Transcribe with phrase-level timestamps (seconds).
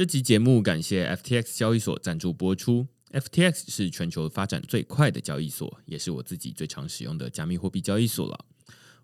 [0.00, 2.86] 这集节目感谢 FTX 交易所赞助播出。
[3.10, 8.46] FTX 是全球发展最快的交易所，也是我自己最常使用的加密货币交易所了。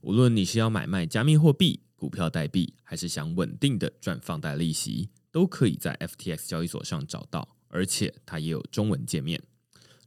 [0.01, 9.42] 无论你是要买卖加密货币、股票代币，还是想稳定的赚放贷利息，都可以在 FTX 交易所上找到，而且它也有中文界面。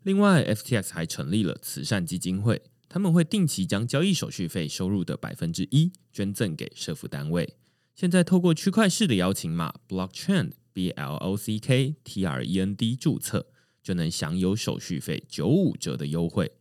[0.01, 7.53] 另外，FTX 还成立了慈善基金会，他们会定期将交易手续费收入的百分之一捐赠给社福单位。
[7.93, 10.53] 现在透过区块式的邀请码 Blockchain。
[10.73, 13.47] B L O C K T R E N D 注册
[13.81, 16.51] 就能享有手续费九五折的优惠。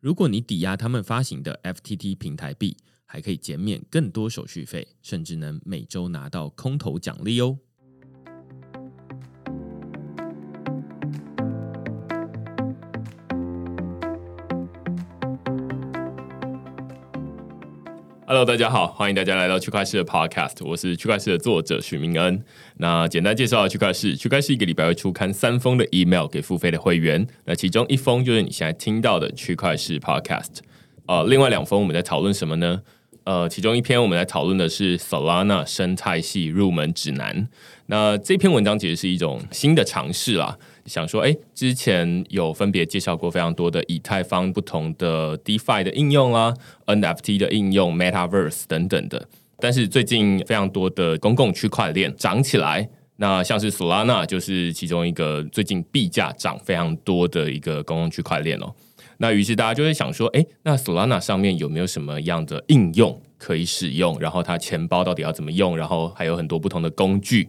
[0.00, 7.58] 如果你抵押他们发行的 F T T 平台币，还可以减免更多手续费，甚至能每周拿到空头奖励哦。
[18.34, 22.44] Hello，大家好，欢迎大家来到区块市的 Podcast，我是区块市的作者许明恩。
[22.78, 30.56] 那简单介绍区块市，区块市一个礼拜会出刊三封的 email 给付费的会员，那其中一封就是你现在听到的区块市 Podcast，
[31.06, 32.82] 呃，另外两封我们在讨论什么呢？
[33.22, 37.46] 呃，其中一篇我们来讨论的是 Solana 生态系入门指南。
[37.86, 40.58] 那这篇文章其实是一种新的尝试啦。
[40.86, 46.54] 想说，哎，之前有分别介绍过非常多的以太坊不同的 DeFi 的应用啊
[46.86, 49.26] ，NFT 的应用，Metaverse 等等的。
[49.58, 58.74] 但是最近非常多的公共区块链涨起来，那像是 Solana 就是其中一个最近币价涨非常多的一个公共区块链哦。
[59.18, 64.18] 那于是大家就会想说，哎，那 Solana 上面有没有什么样的应用可以使用？
[64.20, 65.76] 然后它钱包到底要怎么用？
[65.76, 67.48] 然后还有很多不同的工具。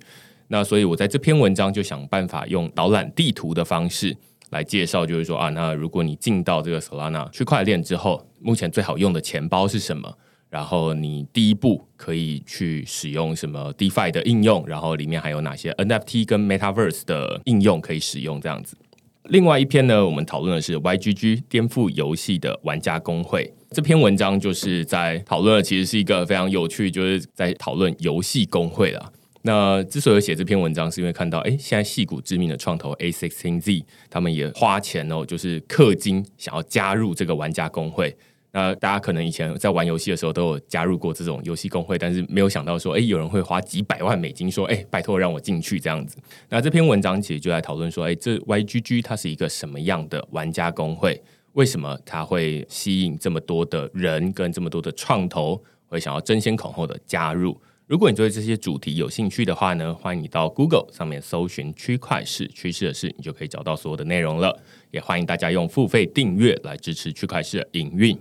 [0.56, 4.16] 那所以，我在这篇文章就想办法用导览地图的方式
[4.52, 10.18] 来介绍，就是说啊，那如果你进到这个 Solana 区块链之后，目前最好用的钱包是什么？
[10.50, 14.64] 然后你第一步可以去使用什么 DeFi 的应用？
[14.66, 18.40] 然后里面还有哪些 NFT 跟 Metaverse 的应用可以使用？
[18.40, 18.78] 这样子。
[19.26, 23.54] 另外一篇呢，我们讨论的是 YGG 颠覆游戏的玩家工会。
[23.72, 29.12] 这篇文章就是在讨论，其实是一个非常有趣，就是在讨论游戏工会了。
[29.46, 38.18] 那之所以写这篇文章，是因为看到，哎，现在戏骨知名的创投 A Sixteen Z，他们也花钱哦，就是氪金想要加入这个玩家工会。
[38.52, 46.18] 那大家可能以前在玩游戏的时候都有加入过这种游戏工会，但是没有想到说，哎，有人会花几百万美金说，哎，拜托让我进去这样子。
[46.50, 51.22] 那这篇文章其实就在讨论说，哎，这 YGG 它是一个什么样的玩家工会？
[51.54, 57.56] 为什么它会吸引这么多的人跟这么多的创投会想要争先恐后的加入？
[57.88, 64.60] 如果你对这些主题有兴趣的话呢，欢迎你到 Google 上面搜寻“区块市趋势的事”，你就可以找到所有的内容了。
[64.90, 68.18] 也欢迎大家用付费订阅来支持区块市的营运。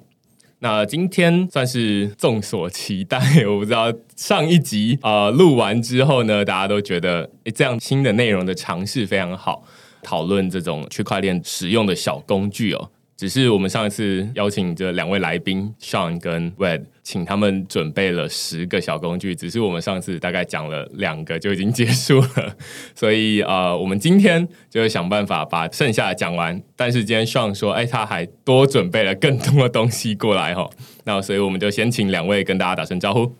[0.59, 9.65] 那今天算是众所期待，我不知道上一集啊录完之后呢，大家都觉得这样新的内容的尝试非常好，
[10.03, 12.91] 讨论这种区块链使用的小工具哦。
[13.17, 22.57] 只是我们上一次邀请这两位来宾 Sean 跟 Wed，请他们准备了十个小工具，只是我们上次大概讲了两个就已经结束了，
[22.95, 26.61] 所以呃，我们今天就想办法把剩下的讲完。
[26.75, 30.69] 但是今天 Sean 说，哎，他还多准备了更多的东西过来哈，
[31.05, 33.31] 那所以我们就先请两位跟大家打声招呼。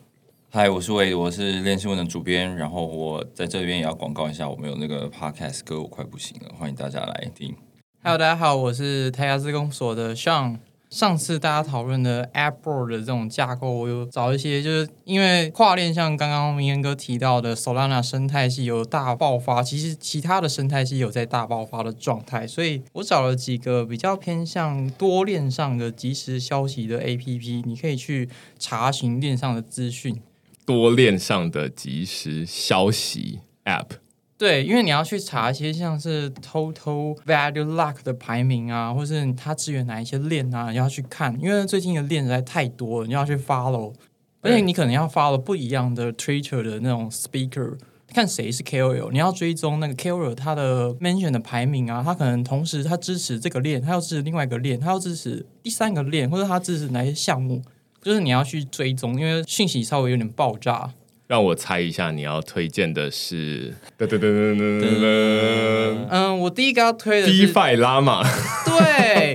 [0.51, 7.55] 嗨，我是 Wade，我是练新闻的主编，然后我在这边也要广告一下，我们有那个 Podcast 歌，我快不行了，欢迎大家来听。
[8.03, 10.59] Hello，大家好，我是台亚自工所的 Sean。
[10.89, 30.21] 上次大家讨论的 Apple 的这种架构，我有找一些，就是因为跨链，像刚刚明言哥提到的 Solana 生态系有大爆发，其实其他的生态系有在大爆发的状态，所以我找了几个比较偏向多链上的即时消息的 APP，你可以去查询链上的资讯。
[30.65, 34.04] 多链上的即时消息 App。
[34.37, 41.39] 对，因为你要去查一些像是 Total Value Lock 的排名啊，或是它支援哪一些链啊，你要去看。
[41.41, 43.93] 因为最近的链实在太多了，你要去 follow，
[44.41, 57.61] 而且你可能要 follow 不一样的 Twitter 的那种 Speaker，看谁是 KOL，你要追踪那个 KOL 他的 mention 的排名啊，他可能同时他支持这个链，他要支持另外一个链，他要支持第三个链，或者他支持哪些项目，
[58.01, 60.93] 就是你要去追踪，因为讯息稍微有点爆炸。
[61.27, 63.73] 让我猜一下，你要推荐的是？
[63.97, 66.07] 噔噔噔噔噔噔。
[66.09, 68.23] 嗯，我第一个要推的是 DeFi 拉玛。
[68.65, 69.33] 对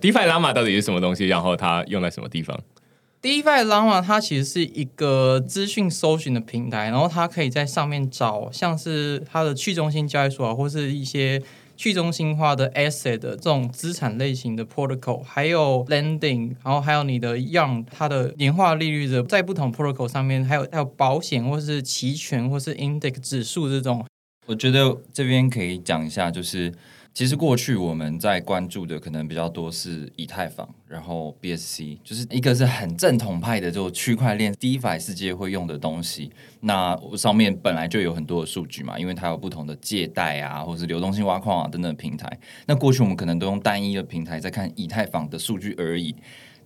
[0.00, 1.26] ，DeFi 拉玛到底是什么东西？
[1.26, 2.58] 然后它用在什么地方
[3.22, 11.42] ？DeFi 拉玛它其实是一个资讯搜寻的平台，然后它可以在上面找像是它的去中心交易所啊，或是一些。
[11.76, 24.04] 去中心化的 asset 的这种资产类型的 protocol，还有 lending，然后还有你的样它的年化利率的，在不同 protocol 上面，还有还有保险或是期权或是 index 指数这种，
[24.46, 26.72] 我觉得这边可以讲一下，就是
[27.16, 36.30] 其实过去我们在关注的可能比较多是以太坊，然后 BSC，就是一个是很正统派的，就区块链 DeFi 世界会用的东西。
[36.60, 42.30] 那上面本来就有很多的数据嘛，因为它有不同的借贷啊，或是流动性挖矿啊等等平台。
[42.66, 46.14] 那过去我们可能都用单一的平台在看以太坊的数据而已。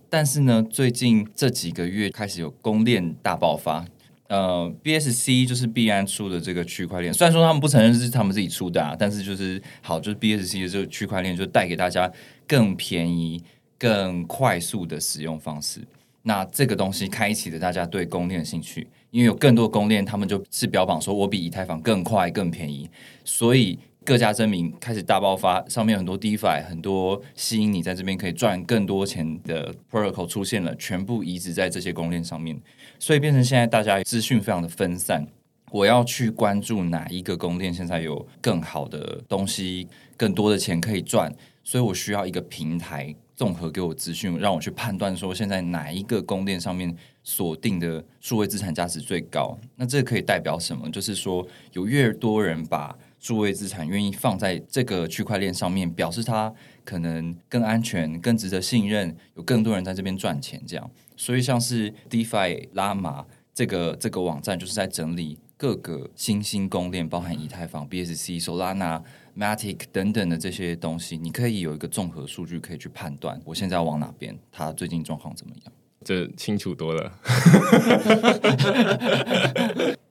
[0.09, 3.85] 但是呢，最近这几个月开始有公链大爆发。
[4.31, 12.09] 呃，BSC 就是币安出的这个区块链，虽然说他们不承认是他们自己出的啊，但是就是好，就是 BSC 的这个区块链就带给大家
[12.47, 13.43] 更便宜、
[13.77, 15.81] 更快速的使用方式。
[16.21, 22.89] 那这个东西开启了大家对公链的兴趣，因为有更多公链，他们就是标榜说我比以太坊更快、更便宜，
[23.25, 32.59] 所以各家争鸣开始大爆发，上面很多 DeFi，很多吸引你在这边可以赚更多钱的 Protocol 出现了，全部移植在这些公链上面。
[32.97, 35.27] 所以变成现在大家资讯非常的分散，
[35.69, 39.87] 我要去关注哪一个宫殿现在有更好的东西、
[40.17, 41.31] 更多的钱可以赚，
[41.63, 46.91] 所以我需要一个平台综合给我资讯，让我去判断说现在哪一个宫殿上面
[47.23, 49.55] 锁定的数位资产价值最高。
[49.75, 50.89] 那这可以代表什么？
[50.89, 56.51] 就是说有越多人把数位资产愿意放在这个区块链上面，表示它
[56.83, 60.91] 可能更安全、更值得信任，有更多人在这边赚钱，这样。
[61.15, 63.23] 所以，像是 DeFi 拉玛
[63.53, 69.03] 这个这个网站，就是在整理各个新兴公链，包含以太坊、BSC、Solana、
[69.37, 75.71] Matic 等等的这些东西，你可以有一个综合数据，可以去判断我现在要往哪边，它最近状况怎么样。
[76.03, 77.11] 这清楚多了。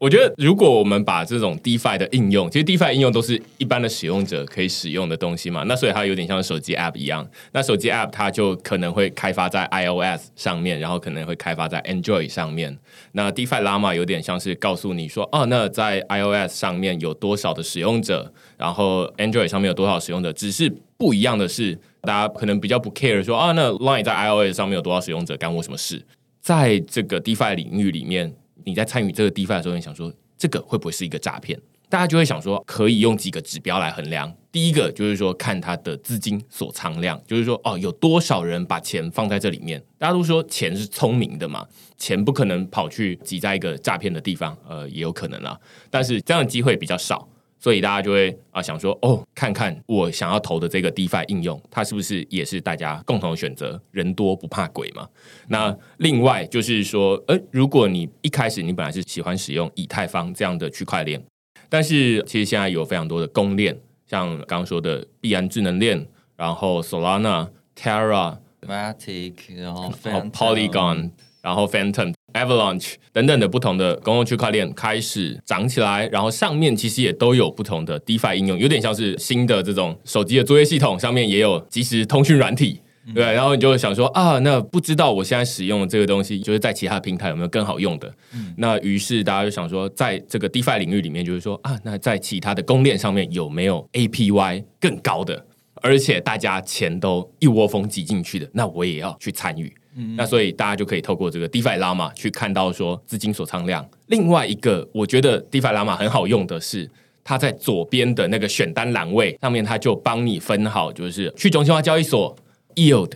[0.01, 7.29] 我觉得，如果我们把这种 DeFi 的应用，其实 DeFi 应用都是一般的使用者可以使用的东西嘛，那所以它有点像手机 App 一样。
[7.53, 12.75] 那手机 App 它就可能会开发在 iOS 上面，然后可能会开发在 Android 上面。
[13.13, 26.03] 那 DeFi Llama 有点像是告诉你说，哦，那在 iOS 上面有多少的使用者，然后 Android 上面有多少使用者，只是不一样的是，大家可能比较不 care 说，啊，那 Line 在 iOS 上面有多少使用者，干我什么事？
[26.41, 28.35] 在这个 DeFi 领域里面。
[28.65, 31.59] 你在参与这个 DeFi 的时候，你想说这个会不会是一个诈骗？
[31.89, 34.33] 大家就会想说，可以用几个指标来衡量。
[34.53, 39.83] 第一个就是说，看它的资金锁仓量，就是说，哦，有多少人把钱放在这里面？
[39.99, 41.67] 大家都说钱是聪明的嘛，
[41.99, 45.59] 钱不可能跑去挤在一个诈骗的地方，呃，也有可能啦，
[45.91, 47.29] 但是这样的机会比较少。
[47.61, 53.81] 所以大家就会啊想说哦，看看我想要投的这个 DeFi 应用，它是不是也是大家共同的选择？
[53.91, 55.07] 人多不怕鬼嘛。
[55.49, 61.23] 那另外就是说，呃，如果你一开始你本来是喜欢使用以太坊这样的区块链，
[61.69, 69.93] 但是其实现在有非常多的公链，像刚刚说的币安智能链，然后 Solana、Terra、Matic，然后
[70.33, 71.11] Polygon，
[71.43, 72.15] 然后 Phantom。
[72.33, 82.81] Avalanche 等等的不同的公共区块链开始涨起来，然后上面其实也都有不同的 DeFi 应用，有点像是新的这种手机的作业系统，上面也有即时通讯软体，
[83.15, 83.25] 对。
[83.25, 88.13] 然后你就想说啊，那不知道我现在使用的这个东西，就是在其他平台有没有更好用的？
[88.57, 95.47] 那于是大家就想说，在这个 DeFi 领域里面，就是说啊，那在其他的公链上面有没有 APY 更高的，
[95.83, 99.73] 而且大家钱都一窝蜂挤进去的，那我也要去参与。
[100.17, 103.87] 那所以大家就可以透过这个 DeFi Llama 去看到说资金锁仓量。
[104.07, 106.89] 另外一个我觉得 DeFi Llama 很好用的是，
[107.25, 112.37] 它在左边的那个选单栏位上面，它就帮你分好，就是去中心化交易所、
[112.77, 113.13] Yield、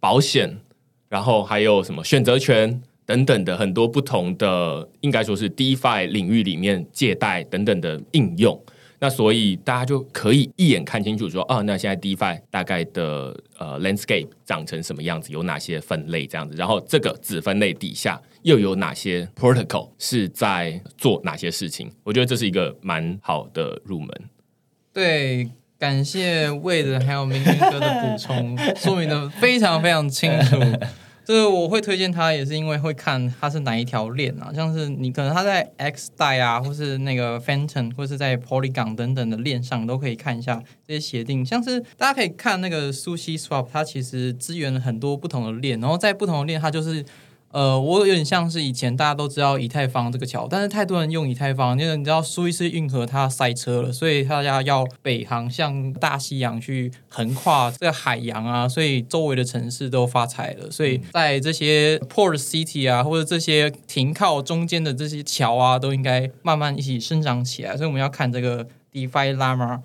[0.00, 0.58] 保险，
[1.08, 8.58] 然后还有什么选择权等等的很多不同的，应该说是 DeFi 领域里面借贷等等的应用。
[9.04, 21.92] 那所以大家就可以一眼看清楚，说哦，那现在 DeFi 大概的呃 landscape 长成什么样子，有哪些分类这样子，然后这个子分类底下又有哪些 protocol 是在做哪些事情？
[22.02, 24.08] 我觉得这是一个蛮好的入门。
[24.90, 30.56] 对，感谢魏的还有明君哥的补充，说明的非常非常清楚。
[31.24, 41.44] 这个我会推荐他，也是因为会看他是哪一条链啊，像是你可能他在 X 代啊，或是那个 f a n t o n 或是在 Polygon 等等的链上都可以看一下这些协定。
[41.44, 47.04] 像是大家可以看那个 Sushi Swap，它其实支援了很多不同的链，然后在不同的链，它就是。
[47.54, 69.78] 呃，我有点像是以前大家都知道以太坊这个桥，但是太多人用以太坊，因为你知道苏伊士运河它塞车了，所以大家要北航向大西洋去横跨这个海洋啊，所以周围的城市都发财了，所以在这些 port city 啊，或者这些停靠中间的这些桥啊，都应该慢慢一起生长起来，所以我们要看这个 DeFi Llama。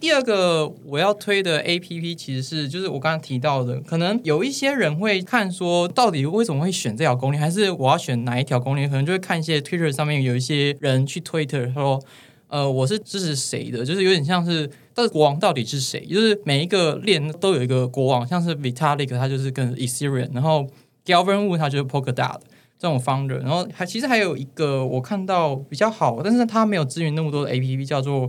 [0.00, 8.88] 第二个我要推的 A P P 其实是就是我刚刚提到的，可能有一些人会看说，到底为什么会选这条公链，还是我要选哪一条公链？
[8.88, 12.00] 可能就会看一些 Twitter 上面有一些人去 Twitter 说，
[12.46, 16.06] 呃，我是支持谁的，就是有点像是，但是国王到底是谁？
[16.06, 20.66] 就是每一个链都有一个国王，像是 Vitalik 他就是跟 Ethereum，然后
[21.04, 22.40] Gavin Wu 他就是 Polkadot
[22.78, 28.28] 这种 founder，然后还其实还有一个我看到比较好，但是他没有支援那么多的 APP，叫做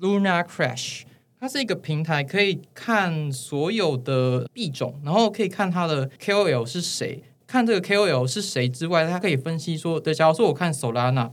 [0.00, 1.02] Luna Crash。
[1.40, 11.30] 它是一个平台，可以看所有的币种，然后可以看它的 KOL 是谁，看这个 KOL 是谁之外，它可以分析说，对，假如说我看 Solana，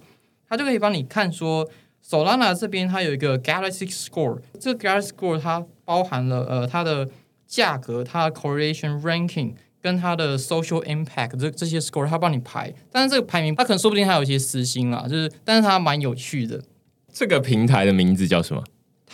[0.48, 1.68] 它就可以帮你看说
[2.08, 7.10] Solana 这边它有一个 Galaxy Score，这个 Galaxy Score 它包含了呃它的
[7.48, 16.64] 价格、它的 correlation ranking 跟它的 social impact 这这些 score，它帮你排，但是这个排名它可能说不定还有一些私心啦，就是但是它蛮有趣的。
[17.12, 18.64] 这个平台的名字叫什么？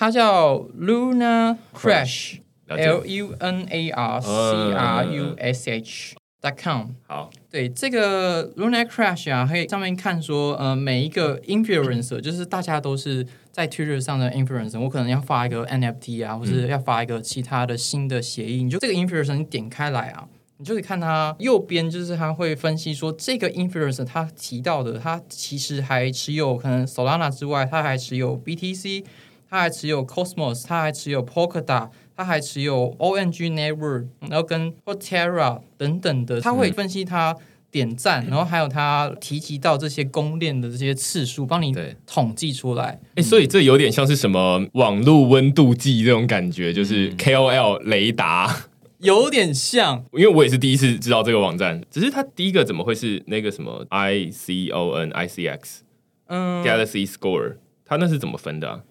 [0.01, 4.31] 它叫 Luna Crash，L U N A R C
[4.74, 6.88] R U S H dot com。
[7.05, 20.27] 好，对这个 Luna Crash 啊，可以上面看说，呃，每一个 influencer，就是大家都是在 Twitter 上的 influencer，我可能要发一个 NFT 啊，或者要发一个其他的新的协议，你就这个 influencer 你点开来啊，
[20.58, 29.05] 你就可以看它右边，就是它会分析说这个 influencer 他提到的，他其实还持有可能 Solana 之外，他还持有 BTC，
[29.51, 31.89] 他还持有 Cosmos，他还持有 Polkadot。
[32.13, 37.36] 它还持有 ONG Network，然后跟 Terra 等等的，它会分析它
[37.72, 43.00] 点赞，然后还有它提及到这些公链的这些次数，帮你对统计出来。
[43.15, 48.67] 哎、所以这有点像是什么网络温度计这种感觉，就是嗯 KOL 雷达。
[49.00, 55.81] 有点像，因为我也是第一次知道这个网站，只是它第一个怎么会是那个什么 I C O N I C X
[56.27, 57.55] 嗯，Galaxy Score？
[57.84, 58.81] 它那是怎么分的、啊？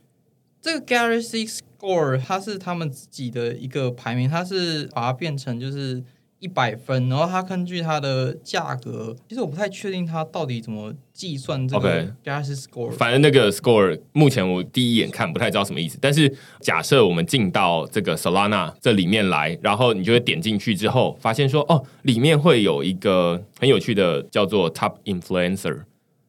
[0.60, 6.02] 这个 Galaxy Score 它是他们自己的一个排名，它是把它变成就是
[6.38, 12.90] 一百分，然后它根据它的价格，其实我不太确定它到底怎么计算这个 Galaxy Score。
[12.92, 25.84] 反正那个 score 目前我第一眼看不太知道什么意思，但是假设我们进到这个 Solana 这里面来，然后你就会点进去之后，发现说哦，里面会有一个很有趣的叫做 Top Influencer，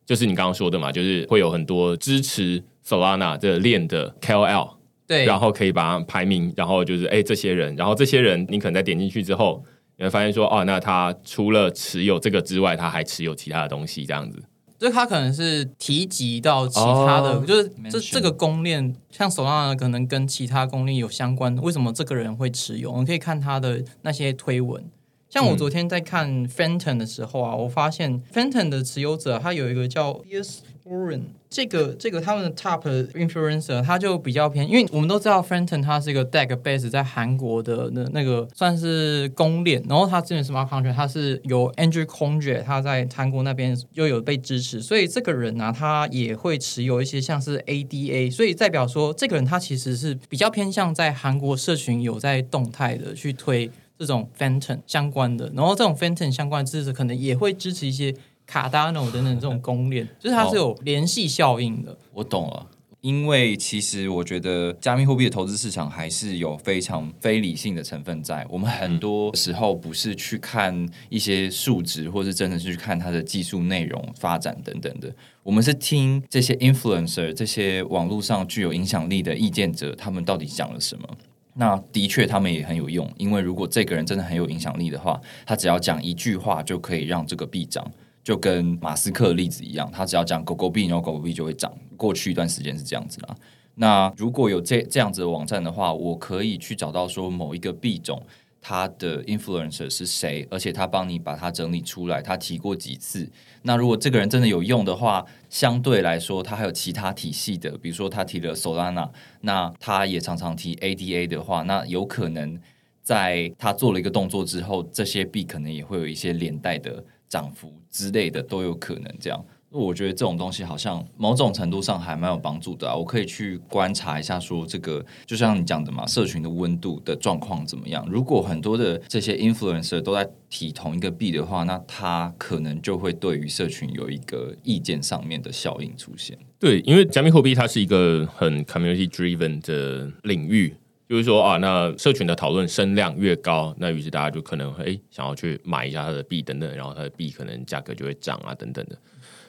[0.05, 4.71] 就是你刚刚说的嘛，就是会有很多支持 Solana 这个链的 KOL，
[5.07, 9.63] 对，然后可以把它排名，然后就是哎这些人，然后这些人你可能在点进去之后，
[9.97, 14.41] 你会发现说哦，那他除了持有这个之外，他还持有其他的东西，这样子。
[14.79, 22.97] 就是他可能是提及到其他的，哦就是这这个公链，像 Solana 可能跟其他公链有相关的，为什么这个人会持有？
[22.97, 24.83] 你可以看他的那些推文。
[25.29, 32.83] 像我嗯昨天在看 Fenton 的时候啊，我发现 Fenton 的持有者他有一个叫 Yes Warren，这个这个他们的 Top
[33.13, 53.69] Influencer，他就比较偏，因为我们都知道 Fenton 他是一个 DEX base 在韩国的那那个算是公链，然后他之前 Smart Contract 他是由 Andrew Conjure，他在韩国那边又有被支持，所以这个人呢、他也会持有一些像是 ADA，所以代表说这个人他其实是比较偏向在韩国社群有在动态的去推
[53.99, 58.15] 这种 Fenton 相关的，然后这种 Fenton 相关的支持可能也会支持一些
[58.51, 61.97] Cardano 等等这种公链， 就是它是有联系效应的。
[62.13, 62.67] 我懂了。
[62.99, 68.45] 因为其实我觉得加密货币的投资市场还是有非常非理性的成分在。
[68.47, 75.11] 我们很多时候不是去看一些数值，或是真的是去看它的技术内容发展等等的。
[75.41, 81.09] 我们是听这些 influencer、这些网络上具有影响力的意见者，他们到底讲了什么。
[81.55, 87.91] 那的确，他们也很有用，因为如果这个人真的很有影响力的话，他只要讲一句话就可以让这个币涨。
[88.23, 91.71] 就跟马斯克的例子一样，他只要讲狗狗币，然后狗狗币就会涨。
[91.97, 93.35] 过去一段时间是这样子啦。
[93.75, 98.21] 那如果有这这样子的网站的话，我可以去找到说某一个币种
[98.59, 103.27] 它的 influencer 是谁，而且他帮你把它整理出来，他提过几次。
[103.63, 109.09] 那如果这个人真的有用的话，相对来说他还有其他体系的，比如说他提了 Solana，
[109.41, 112.59] 那他也常常提 ADA 的话，那有可能
[113.01, 119.43] 在他做了一个动作之后，这些币可能也会有一些连带的涨幅之类的都有可能这样。
[119.73, 122.93] 我觉得这种东西好像某种程度上还蛮有帮助的啊！
[122.93, 128.05] 我可以去观察一下，说这个就像你讲的嘛，社群的温度的状况怎么样？
[128.11, 136.37] 如果很多的这些 influencer 都在提同一个币的话，那他可能就会对于社群有一个意见上面的效应出现。
[136.59, 140.75] 对，因为加密货币它是一个很 community driven 的领域，
[141.11, 148.97] 就是说啊，那社群的讨论声量越高，那于是大家就可能会诶想要去买一下它的币等等，然后它的币可能价格就会涨啊等等的。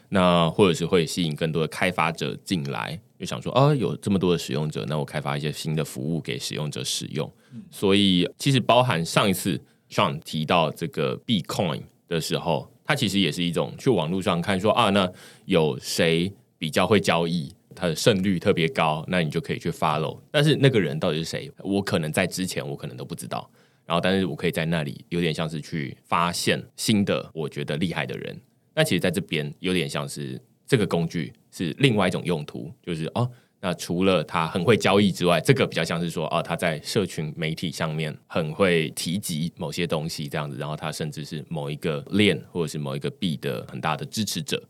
[0.09, 7.33] 那或者是会吸引更多的开发者进来，就想说啊，有这么多的使用者，那我开发一些新的服务给使用者使用。
[7.71, 15.09] 所以其实包含上一次 Sean 提到这个 b Coin 的时候，它其实也是一种去网络上看说啊，那
[15.45, 20.21] 有谁比较会交易，他的胜率特别高，那你就可以去 follow。
[20.31, 23.51] 但是那个人到底是谁，我可能在之前我可能都不知道。
[23.85, 28.41] 然后，但是我可以在那里有点像是去发现新的我觉得厉害的人。
[28.75, 33.29] 那其实在这边有点像是这个工具是另外一种用途，就是哦，
[33.61, 44.63] 那除了他很会交易之外，这个比较像是说哦，他在社群媒体上面很会提及某些东西这样子，然后他甚至是某一个链或者是某一个币的很大的支持者。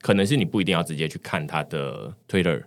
[0.00, 2.62] 可能是你不一定要直接去看他的 Twitter，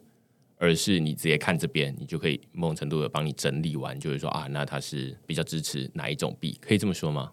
[0.57, 7.31] 而是你直接看这边，你就可以某种程度的帮你整理完，就是说啊，那他是比较支持哪一种币，可以这么说吗？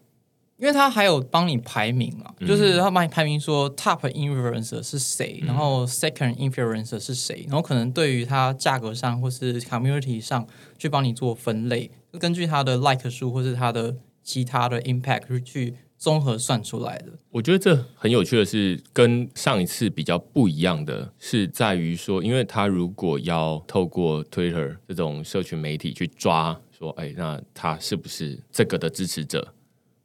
[0.56, 10.46] 因为他还有帮你排名啊，就是他帮你排名说 top influencer 是谁，然后 second influencer 是谁，然后可能对于它价格上或是 community 上
[10.78, 15.76] 去帮你做分类，根据它的 like 数或是它的其他的 impact 去。
[16.00, 29.52] 综合算出来的，我觉得这很有趣的是，跟上一次比较不一样的是，在于说，因为他如果要透过 Twitter 这种社群媒体去抓，说，哎，那他是不是这个的支持者，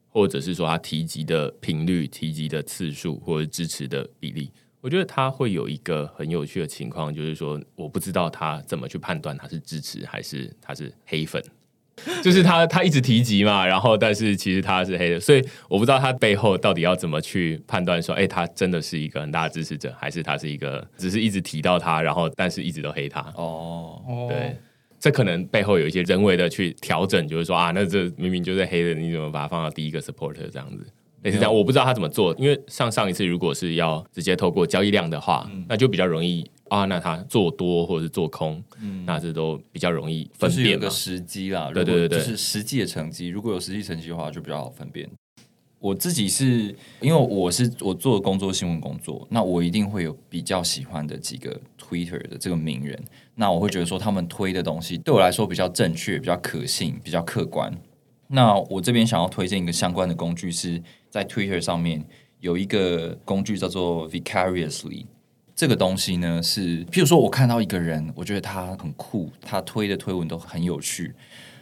[0.09, 11.41] 或者是说他提及的频率、提及的次数，或者支持的比例，我觉得他会有一个很有趣的情况，就是说，我不知道他怎么去判断他是支持还是他是黑粉。
[12.21, 23.21] 就是他，他一直提及嘛，然后但是其实他是黑的，所以我不知道他背后到底要怎么去判断说，哎，他真的是一个很大的支持者，还是他是一个只是一直提到他，然后但是一直都黑他。
[23.35, 24.57] 哦，对，
[24.99, 30.85] 这可能背后有一些人为的去调整，就是说啊，那这明明就是黑的，你怎么把它放到第一个 supporter 这样子？
[31.23, 36.45] 类似这样，我不知道他怎么做，因为上上一次如果是要直接透过交易量的话，那就比较容易。
[36.69, 40.71] 啊，那他做多或者是做空，嗯，那这都比较容易分辨。
[40.71, 43.27] 有个时机啦，对对对，就是实际的成绩。
[43.27, 45.07] 如果有实际成绩的话，就比较好分辨。
[45.77, 52.99] 我自己是因为我是我做工作新闻工作，那我一定会有比较喜欢的几个 Twitter 的这个名人。
[53.35, 57.71] 那我会觉得说他们推的东西对我来说比较正确、比较可信、比较客观。
[58.27, 62.03] 那我这边想要推荐一个相关的工具，是在 Twitter 上面
[62.39, 65.05] 有一个工具叫做 Vicariously。
[65.55, 71.15] 这个东西呢，是譬如说，我看到一个人，我觉得他很酷，他推的推文都很有趣，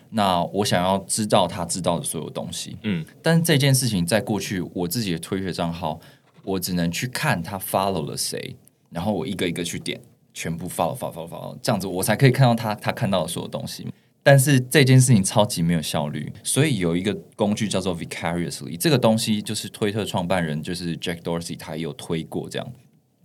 [0.10, 6.00] 那我想要知道他知道的所有东西，嗯，但是这件事情在过去我自己的推特账号，
[6.44, 8.56] 我只能去看他 follow 了谁，
[8.90, 10.02] 然后我一个一个去点，
[10.34, 13.88] 全部 follow follow follow follow，这样子我才可以看到他他看到的所有东西。
[14.24, 22.68] 但是这件事情超级没有效率，所以有一个工具叫做 Vicariously，这个东西就是推特创办人就是 Jack Dorsey 他也有推过这样。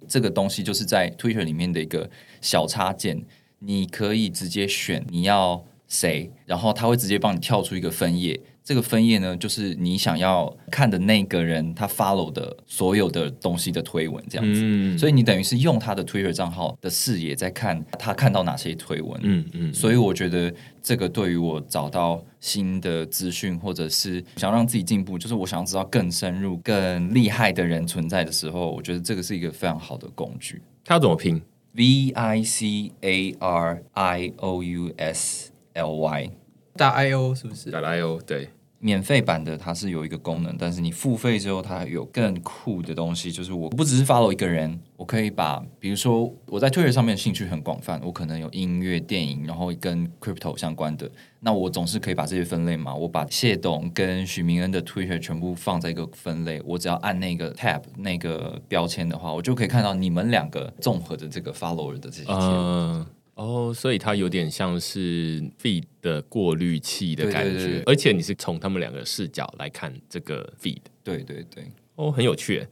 [0.08, 3.24] 这个东西就是在 Twitter 里面的一个小插件，
[3.58, 8.40] 你可以直接选你要谁，然后它会直接帮你跳出一个分页。
[8.68, 14.98] 这个分页呢，就是你想要看的那个人他 follow 的所有的东西的推文这样子。
[14.98, 19.18] 所以你等于是用他的 Twitter 账号的视野在看他看到哪些推文。
[19.22, 19.72] 嗯嗯。
[19.72, 30.60] 所以我觉得这个对于我找到新的资讯，或者是想让自己进步，就是我想要知道更深入、更厉害的人存在的时候，我觉得这个是一个非常好的工具。
[30.84, 31.40] 它怎么拼
[31.72, 36.30] ？V I C A R I O U S L Y
[36.76, 37.70] 打 I O 是不是？
[37.70, 38.50] 打 I O 对。
[38.80, 51.10] 免费版的它是有一个功能，但是你付费之后，它有更酷的东西，就是我不只是 follow 一个人，我可以把，比如说我在 Twitter 上面兴趣很广泛，我可能有音乐、电影，然后跟 crypto 相关的，
[51.40, 63.06] 那我总是可以把这些分类嘛，我把谢董跟许明恩的 Twitter 全部放在一个分类，我只要按那个 tab 那个标签的话，我就可以看到你们两个综合的这个 follower 的这些。
[63.38, 72.66] 哦，所以它有点像是 feed 的过滤器的感觉，而且你是从他们两个视角来看这个 feed，对对对，哦，很有趣。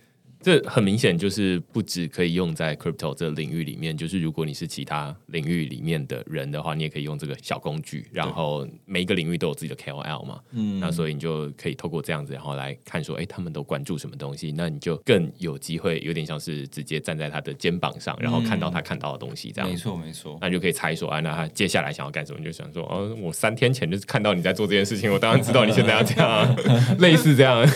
[0.47, 8.07] 这很明显就是不止可以用在 crypto 这个领域里面，就是如果你是其他领域里面的人的话，你也可以用这个小工具。
[8.13, 22.39] 然后每一个领域都有自己的 KOL 嘛，嗯，那所以你就可以透过这样子，然后来看说，哎，他们都关注什么东西，那你就更有机会，有点像是直接站在他的肩膀上，然后看到他看到的东西，这样没错没错，那就可以猜说，啊，那他接下来想要干什么？
[22.39, 26.57] 你就想说，哦，我三天前就是看到你在做这件事情，我当然知道你现在要这样，
[27.03, 27.67] 类似这样。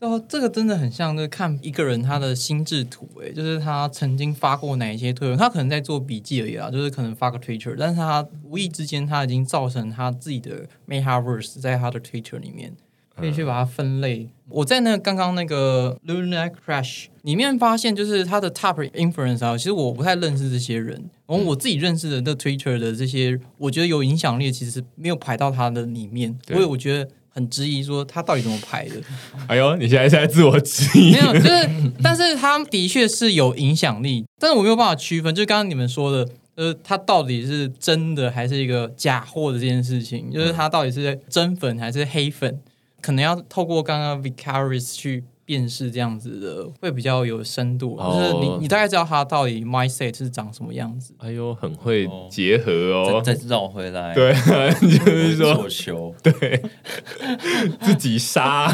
[0.00, 12.76] 哦，这个真的很像，就是看一个人他的心智图，哎，就是他曾经发过哪一些推文，他可能在做笔记而已啊，就是可能发个 Twitter，但是他无意之间他已经造成他自己的 Metaverse 在他的 Twitter 里面，
[13.16, 14.28] 可以去把它分类。
[14.48, 27.10] 我在那刚刚那个 Luna Crash 里面发现，就是他的 Top Influence 啊，其实我不太认识这些人，然后我自己认识的那 Twitter 的这些，我觉得有影响力，其实没有排到他的里面，所以我觉得。
[27.38, 28.96] 很质疑说他到底怎么拍的？
[29.46, 31.12] 哎呦，你现在在自我质疑？
[31.12, 31.70] 没有，就是，
[32.02, 35.32] 但是他的确是有影响力，但是我没有办法区分。
[35.34, 36.24] 就是刚刚你们说的，
[36.56, 42.60] 就是它到底是真的还是一个假货的这件事情，就是他到底是真粉还是黑粉，
[43.00, 47.96] 可能要透过刚刚 Vicarious 去辨识这样子的，会比较有深度。
[47.96, 51.14] 哦就是你你大概知道他到底 mindset 是长什么样子。
[51.16, 53.22] 哎呦，很会结合哦。
[53.24, 54.34] 再再绕回来，对，
[54.98, 56.14] 就是说做球，
[57.80, 58.70] 自己杀，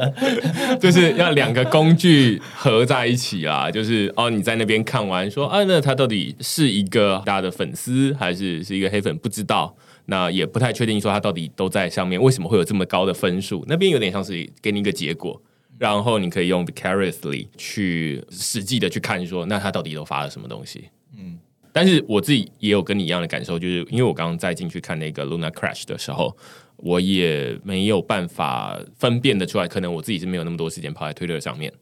[0.80, 3.70] 就是要两个工具合在一起啊。
[3.70, 9.14] 就是哦，你在那边看完说啊，那他到底是一个大家的粉丝，还是是一个黑粉？
[9.18, 13.62] 不知道，那也不太确定说他到底都在上面，为什么会有这么高的分数？
[13.68, 15.38] 那边有点像是给你一个结果，
[15.78, 20.88] 然后你可以用 vicariously 去实际的去看说，那他到底都发了什么东西？
[21.16, 21.38] 嗯，
[21.72, 26.36] 但是我自己也有跟你一样的感受，就是因为我刚刚再进去看那个 Luna Crash 的时候，
[26.76, 31.72] 我也没有办法分辨得出来，可能我自己是没有那么多时间跑在 Twitter 上面，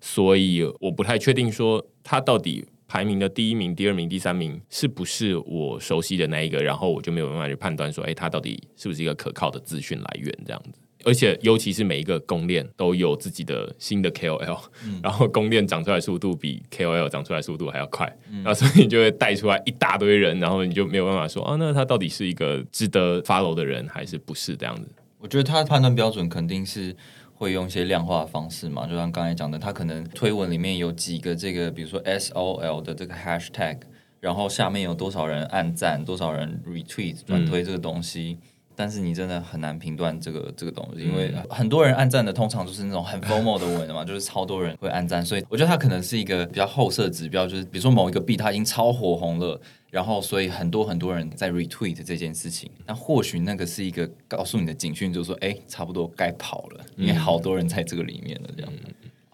[0.00, 10.80] 所以我不太确定说他到底排名的第一名、第二名、第三名是不是我熟悉的那一个，然后我就没有办法去判断说，哎，他到底是不是一个可靠的资讯来源这样子。
[11.04, 18.10] 而且，尤其是每一个公链都有自己的新的 KOL，、嗯然后公链长出来速度比 KOL 长出来速度还要快，
[18.42, 24.88] 然后所以你就会带出来一大堆人，然后你就没有办法说啊，那他到底是一个值得 follow 的人还是不是这样子？
[25.18, 26.94] 我觉得他的判断标准肯定是
[27.34, 33.78] 会用一些量化的方式嘛，就像刚才讲的，他可能推文里面有几个这个，比如说 S O L 的这个 hashtag，
[34.20, 38.38] 然后下面有多少人按赞，多少人 retweet 转推这个东西。
[38.76, 49.60] 但是你真的很难评断这个这个东西，因为很多人按赞的通常就是那种很 formal 的文嘛，就是超多人会按赞，所以我觉得它可能是一个比较后设指标，就是比如说某一个币它已经超火红了，
[49.90, 58.72] 然后所以很多很多人在 retweet 这件事情，那或许那个是一个告诉你的警讯，就是说，哎，差不多该跑了，因为好多人在这个里面了，这样。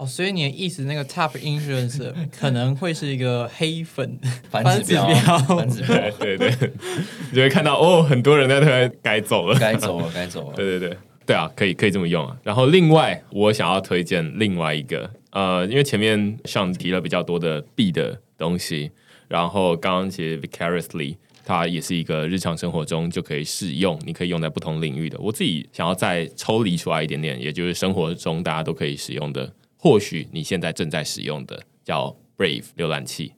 [0.01, 4.19] 哦，所以你的意思，那个 Top Insurance 可能会是一个黑粉
[4.51, 5.07] 反反指标，
[5.41, 6.51] 反指标，对 对。
[6.57, 6.73] 对，
[7.31, 10.57] 你就会看到哦，很多人在推该走了，该走了，该走了。
[10.57, 12.35] 对对对，对啊，可以可以这么用啊。
[12.43, 18.91] 然后另外，我想要推荐另外一个，呃，因为前面上提了比较多的币的东西，
[19.29, 25.19] 然后刚刚其实 vicariously 它也是一个日常生活中就可以使用，你可以用在不同领域的。
[25.21, 33.33] 我自己想要再抽离出来一点点，也就是生活中大家都可以使用的，或许你现在正在使用的叫 Brave 浏览器。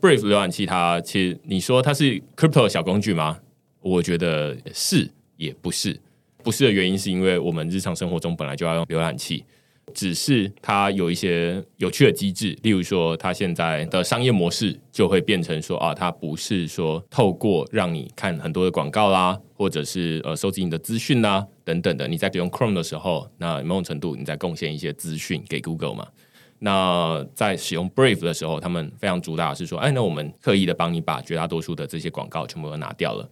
[0.00, 3.40] Brave 浏览器它其实你说它是 crypto 小工具吗？
[3.80, 6.00] 我觉得是也不是。
[6.44, 9.44] 不是的原因是因为我们日常生活中本来就要用浏览器，
[9.94, 26.06] 只是它有一些有趣的机制，例如说它现在的商业模式就会变成说啊，它不是说透过让你看很多的广告啦，或者是呃收集你的资讯啦等等的，你在使用 Chrome 的时候，那某种程度你在贡献一些资讯给 Google 嘛。
[26.62, 33.26] 那在使用 Brave 的时候，他们非常主打是说，哎，那我们刻意的帮你把绝大多数的这些广告全部都拿掉了，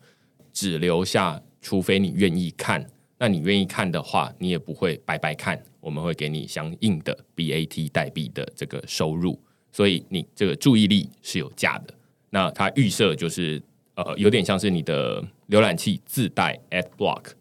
[0.52, 2.86] 只留下，除非你愿意看。
[3.18, 9.38] 那你愿意看的话，你也不会白白看，我们会给你相应的 BAT 代币的这个收入，
[9.72, 11.92] 所以你这个注意力是有价的。
[12.30, 13.60] 那它预设就是
[13.94, 17.32] 呃，有点像是你的浏览器自带 Ad Block，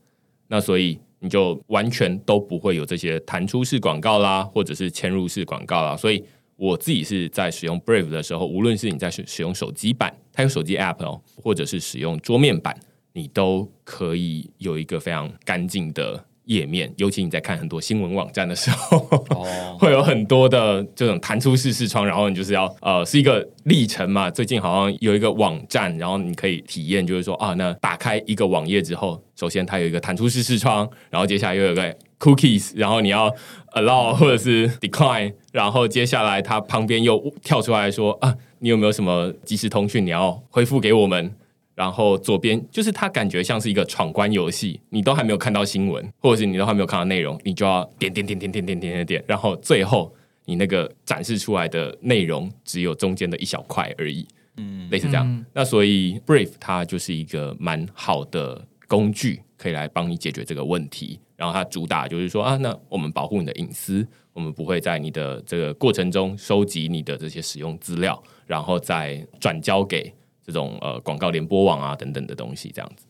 [0.48, 5.96] 那所以你就完全都不会有这些弹出式广告啦，或者是嵌入式广告啦。
[5.96, 6.24] 所以
[6.56, 12.76] 我自己是在使用 Brave 的时候，无论是你在使使用手机版，它有手机 App 哦，或者是使用桌面版。
[13.18, 18.98] 你都可以有一个非常干净的页面，尤其你在看很多新闻网站的时候，
[19.32, 24.30] 哦， 会有很多的这种弹出式视窗，然后你就是要呃是一个历程嘛。
[24.30, 33.34] 最近好像有一个网站，然后你可以体验，就是说啊，那打开一个网页之后，首先它有一个弹出式视窗，然后接下来又有个 cookies，然后你要
[33.74, 41.36] allow 或者是 decline，然后接下来它旁边又跳出来说啊，你有没有什么即时通讯你要回复给我们？
[41.78, 50.12] 然后左边就是它感觉像是一个闯关游戏，你都还没有看到新闻，或者是你都还没有看到内容，你就要点点点点点点点点点，然后最后
[50.46, 55.46] 你那个展示出来的内容只有中间的一小块而已，嗯，类似这样。
[55.54, 61.20] 那所以 Brave 它就是一个蛮好的工具，可以来帮你解决这个问题。
[61.36, 70.12] 然后它主打就是说啊，那我们保护你的隐私，我们不会在你的这个过程中收集你的这些使用资料，然后再转交给。
[70.48, 73.06] 这种呃广告联播网啊等等的东西，这样子。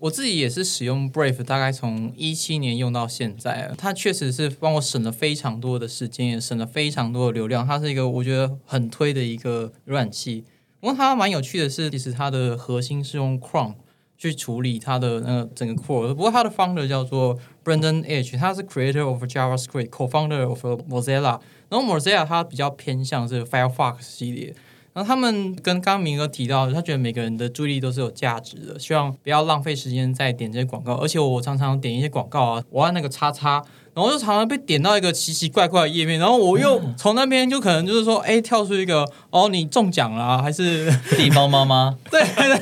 [0.00, 7.66] 我自己也是使用 Brave，大概从一七年用到现在，它确实是帮我省了非常多的时间，也省了非常多的流量。
[7.66, 10.44] 它是一个我觉得很推的一个浏览器。
[10.80, 13.74] 不过它蛮有趣的是，其实它的核心是用 Chrome
[14.16, 16.08] 去处理它的那个整个 core。
[16.08, 21.38] 不过它的 founder 叫做 Brendan Edge，他是 creator of JavaScript，co-founder of Mozilla。
[21.68, 24.54] 然后 Mozilla 它比较偏向是 Firefox 系列。
[24.92, 30.94] 然后他们跟刚刚明哥提到，他觉得每个人的注意力都是有价值的，希望不要浪费时间在点这些广告。
[30.94, 33.62] 而且我常常点一些广告啊，我按那个叉叉，
[33.94, 41.96] 然后就常常被点到一个奇奇怪怪的页面，然后我又从那边就可能就是说，哎，跳出一个哦，你中奖了，还是地方妈妈？
[42.10, 42.60] 对 对。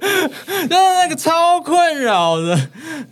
[0.68, 2.68] 但是那个超困扰的，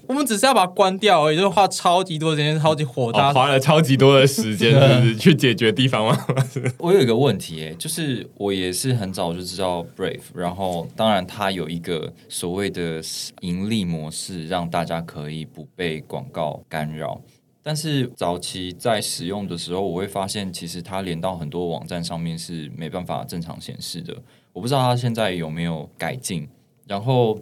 [0.07, 6.27] 我们只是要把它关掉而已，就是花超级多时间，超级火大，花了超级多的时间， 是不是去解决地方吗？
[6.79, 13.01] 我有一个问题，哎，就是我也是很早就知道 Brave，然后当然它有一个所谓的
[13.41, 17.21] 盈利模式，让大家可以不被广告干扰。
[17.63, 24.15] 但是早期在使用的时候，我会发现其实它连到很多网站上面是没办法正常显示的。
[24.53, 26.49] 我不知道它现在有没有改进。
[26.87, 27.39] 然后，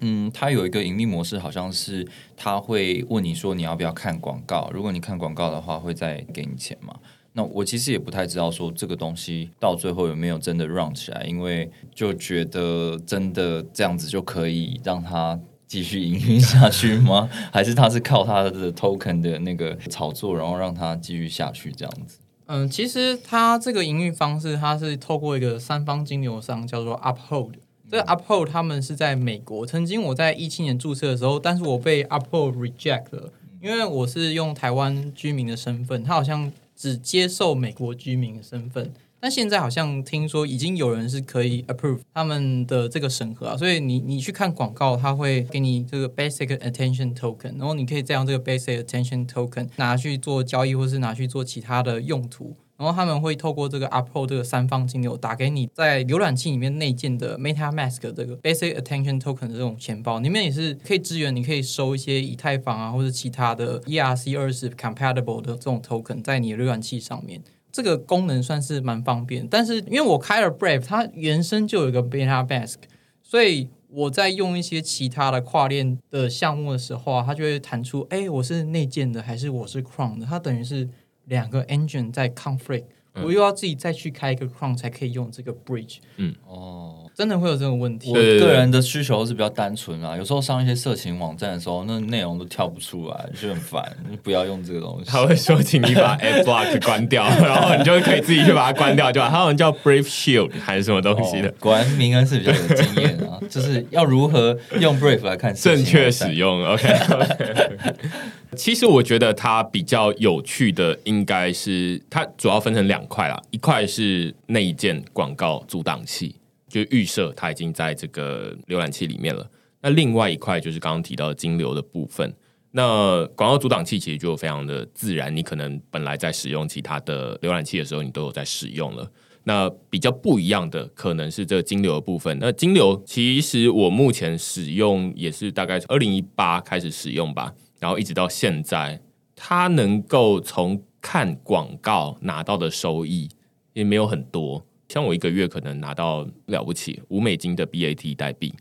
[0.00, 6.94] 嗯，它有一个盈利模式，好像是他会问你说你要不要看广告，如果你看广告的话，会再给你钱嘛？
[7.32, 17.28] 那我其实也不太知道说这个东西到最后有没有真的 run 起来，因为就觉得真的这样子就可以让它继续营运下去吗？
[17.52, 22.18] 还是它是靠它的 token 的那个炒作，然后让它继续下去这样子？
[22.46, 27.54] 嗯，其实它这个营运方式，它是透过一个三方金流商叫做 Uphold。
[27.90, 29.64] 这个 Uphold 他们是在美国。
[29.64, 38.92] 曾经我在一七年注册的时候，但是我被 Uphold reject 了，因为我是用台湾居民的身份，他好像只接受美国居民的身份。
[39.20, 52.54] 但现在好像听说已经有人是可以 approve 他们的这个审核啊，所以你你去看广告，他会给你这个 basic attention token，然后你可以再用这个 basic attention token 拿去做交易，或是拿去做其他的用途。
[52.78, 67.42] 然后他们会透过这个 Uphold 这个三方金流打给你在浏览器里面内建的 MetaMask 这个 Basic Attention Token 的这种钱包，里面也是可以支援，你可以收一些以太坊啊或者其他的 ERC 二十 compatible 的这种 token 在你的浏览器上面。
[67.72, 72.76] 这个功能算是蛮方便，但是因为我开了 Brave，它原生就有一个 MetaMask，
[73.24, 80.26] 所以我在用一些其他的跨链的项目的时候啊，它就会弹出，哎，我是内建的还是我是 Chrome 的？
[80.26, 80.88] 它等于是。
[81.28, 85.98] 两个 engine 在 conflict，我又要自己再去开一个 Chrome 才可以用这个 bridge。
[86.16, 88.10] 嗯，哦，真的会有这种问题。
[88.10, 93.84] 我个人的需求是比较单纯啊，有时候上一些色情网站的时候，那内容都跳不出来，就很烦。
[94.08, 95.10] 你不要用这个东西。
[95.10, 101.52] 他会说，请你把 Ad Block 关掉，然后你就可以自己去把它关掉，就好像叫 Brave Shield 还是什么东西的。
[101.58, 106.64] 果然明恩是比较有经验啊， 就是要如何用 Brave 来看正确使用。
[106.66, 107.76] OK，OK。
[108.54, 116.36] 其实我觉得它比较有趣的，应该是它主要分成两块啦，一块是内建广告阻挡器，
[116.68, 119.50] 就预设它已经在这个浏览器里面了。
[119.80, 122.34] 那另外一块就是刚刚提到的金流的部分。
[122.70, 129.10] 那广告阻挡器其实就非常的自然，你可能本来在使用其他的浏览器的时候，你都有在使用了。
[129.44, 132.36] 那比较不一样的可能是这个金流的部分。
[132.38, 137.54] 那金流其实我目前使用也是大概二零一八开始使用吧。
[137.80, 139.00] 然后一直到现在，
[139.34, 143.30] 它能够从看广告拿到的收益
[143.72, 144.66] 也没有很多。
[144.88, 148.54] 像我一个月可能拿到了不起五美金的 BAT 代币，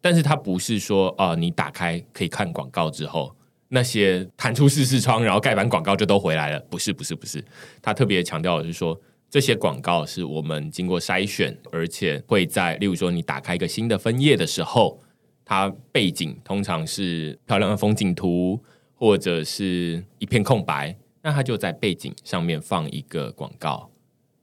[0.00, 3.34] 但是它不是说啊，你打开可以看广告之后，
[3.68, 6.60] 那些弹出试视窗，然后盖板广告就都回来了。
[6.70, 7.44] 不是，不是，不是。
[7.80, 15.00] 他特别强调的是说，这些广告是我们经过筛选，而且会在例如说你打开一个新的分页的时候。
[15.46, 18.58] 它背景通常是漂亮的风景图，
[18.94, 23.90] 或者是一片空白，那它就在背景上面放一个广告。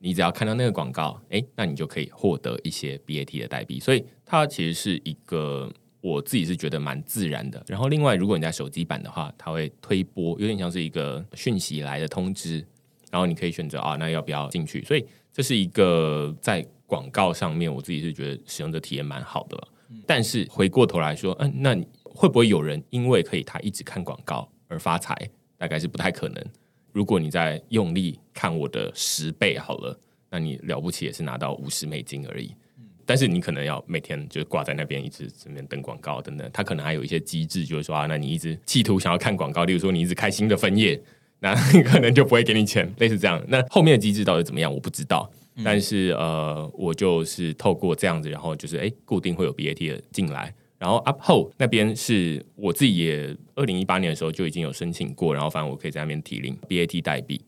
[0.04, 3.80] 你只要看到那个广告，哎，那你就可以获得一些 BAT 的代币。
[3.80, 7.64] 所以它其实是一个我自己是觉得蛮自然的。
[7.68, 12.66] 然后另外，如果你在手机版的话，它会推播，有点像是一个讯息来的通知，
[13.12, 14.84] 然后你可以选择啊，那要不要进去？
[14.84, 19.68] 所以这是一个在广告上面，我自己是觉得使用者体验蛮好的。
[20.08, 25.16] 但是回过头来说，嗯，那会不会有人因为可以他一直看广告而发财？
[25.58, 26.44] 大概是不太可能。
[26.91, 29.97] 如果你在用力看我的十倍好了，
[30.30, 32.54] 那你了不起也是拿到五十美金而已。
[33.06, 41.01] 但是你可能要每天就挂在那边一直这边登广告等等，他可能还有一些机制，就是说啊，那你一直企图想要看广告，例如说你一直开新的分页，
[41.39, 43.43] 那可能就不会给你钱，类似这样。
[43.47, 45.30] 那后面的机制到底怎么样，我不知道。
[45.65, 57.39] 但是呃，我就是透过这样子，然后就是哎，固定会有 BAT 的进来，然后 Uphold 那边是我自己也二零一八年的时候就已经有申请过，然后反正我可以在那边提领 BAT 代币。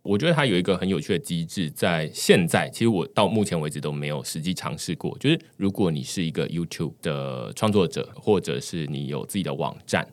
[0.00, 10.08] 我觉得它有一个很有趣的机制，在现在其实我到目前为止都没有实际尝试过，就是如果你是一个 YouTube 的创作者，或者是你有自己的网站，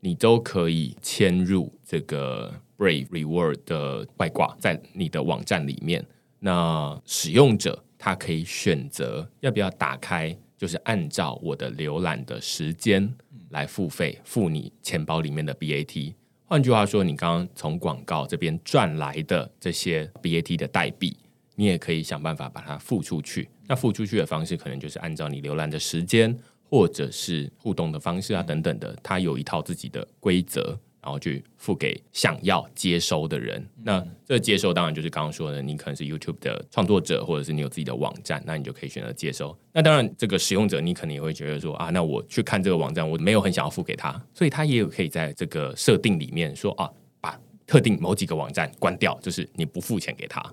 [0.00, 6.04] 你都可以嵌入这个 Brave Reward 的外挂在你的网站里面。
[6.40, 13.08] 那使用者他可以选择要不要打开，就是按照我的浏览的时间
[13.50, 16.12] 来付费，付你钱包里面的 BAT。
[16.44, 21.16] 换句话说，你刚刚从广告这边赚来的这些 BAT 的代币，
[21.54, 23.48] 你也可以想办法把它付出去。
[23.66, 30.78] 那付出去的方式，可能就是按照你浏览的时间，或者是互动的方式啊等等的，它有一套自己的规则。
[31.00, 33.64] 然后去付给想要接收的人。
[33.82, 39.56] 那这个接收当然就是刚刚说的，你可能是 YouTube 的创作者，或者是你有自己的网站，那你就可以选择接收。
[39.72, 50.44] 那当然，这个使用者你可能也会觉得说啊，那我去看这个网站，我没有很想要付给他，所以他也有可以在这个设定里面说啊，把特定某几个网站关掉，就是你不付钱给他，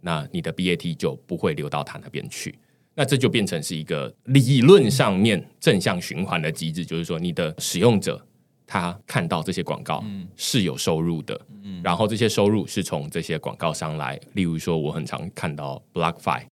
[0.00, 2.54] 那你的 BAT 就不会流到他那边去。
[2.94, 8.22] 那这就变成是一个理论上面正向循环的机制，就是说你的使用者。
[8.72, 10.04] 他看到这些广告
[10.36, 11.40] 是有收入的，
[11.82, 14.16] 然后这些收入是从这些广告商来。
[14.34, 16.44] 例如说，我很常看到 BlockFi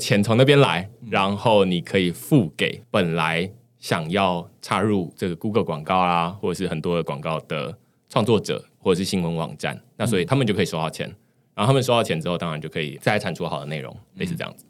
[0.00, 7.76] 钱从那边来，然后你可以付给本来想要插入这个 Google 广告啊，或者是很多的广告的
[8.08, 11.06] 创作者或者是新闻网站，那所以他们就可以收到钱。
[11.54, 14.64] 然后他们收到钱之后，当然就可以再产出好的内容，类似这样子。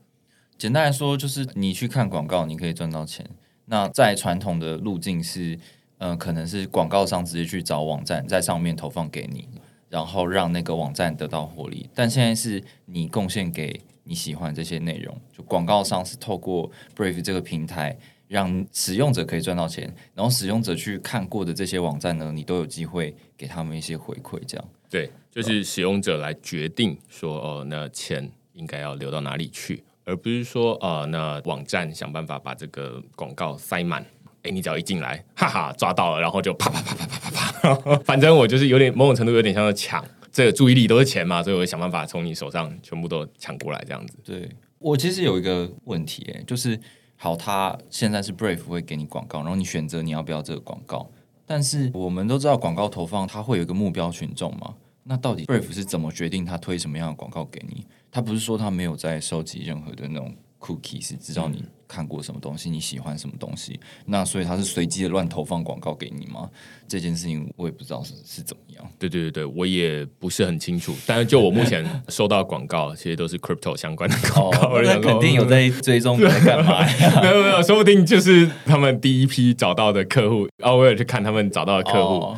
[0.56, 3.24] 简单来说，就是你去看广告，你可以赚到钱。
[3.66, 5.56] 那在传统的路径是。
[5.98, 9.48] 嗯，可能是广告商直接去找网站，在上面投放给你，
[9.88, 11.88] 然后让那个网站得到获利。
[11.94, 24.40] 但现在是你贡献给你喜欢这些内容，就广告商是透过 Brave 这个平台，让使用者可以赚到钱，然后使用者去看过的这些网站呢，你都有机会给他们一些回馈。
[24.46, 34.06] 这样对，就是使用者来决定说，哦，那钱应该要流到哪里去，而不是说，呃，那网站想办法把这个广告塞满。
[34.42, 44.16] 哎，你只要一进来，哈哈，抓到了，然后就啪啪啪啪啪啪啪， 反正我就是有点某种程度有点像是抢，这个注意力都是钱嘛，所以我想办法从你手上全部都抢过来，这样子。
[44.24, 44.48] 对
[44.78, 46.78] 我其实有一个问题，哎，就是
[47.16, 51.10] 好，他现在是 Brave 会给你广告，然后你选择你要不要这个广告，
[51.44, 57.84] 但是我们都知道广告投放它会有一个目标群众嘛，那到底 Brave 是怎么决定他推什么样的广告给你？
[58.12, 60.32] 他不是说他没有在收集任何的那种。
[60.60, 66.48] Cookie 是知道你看过什么东西，你喜欢什么东西，那所以他是随机的乱投放广告给你吗？
[66.86, 68.84] 这件事情我也不知道是是怎么样。
[68.98, 70.94] 对对对对，我也不是很清楚。
[71.06, 76.84] 但是就我目前收到广告，其实都是 Crypto 相关的广告，那肯定有在追踪在干嘛？
[77.22, 82.36] 没有没有，说不定就是他们第一批找到的客户，偶尔去看他们找到的客户。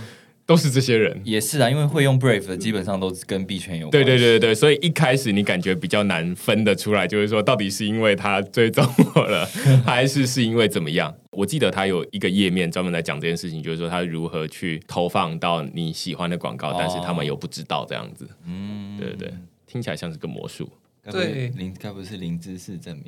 [0.51, 3.93] 都是这些人，也是啊，因为会用 Brave 的基本上都是跟币圈有关。
[3.93, 8.85] 对对对对所以一开始你感觉比较难分得出来，就是说到底是因为他追踪
[9.15, 9.47] 我了，
[9.87, 11.15] 还是是因为怎么样？
[11.31, 18.29] 我记得他有一个页面专门来讲这件事情，就是说他如何去投放到你喜欢的广告，但是他们又不知道这样子。
[18.45, 19.35] 嗯，对对对，
[19.69, 20.69] 听起来像是个魔术。
[21.13, 23.05] 对，零该不是零知识证明。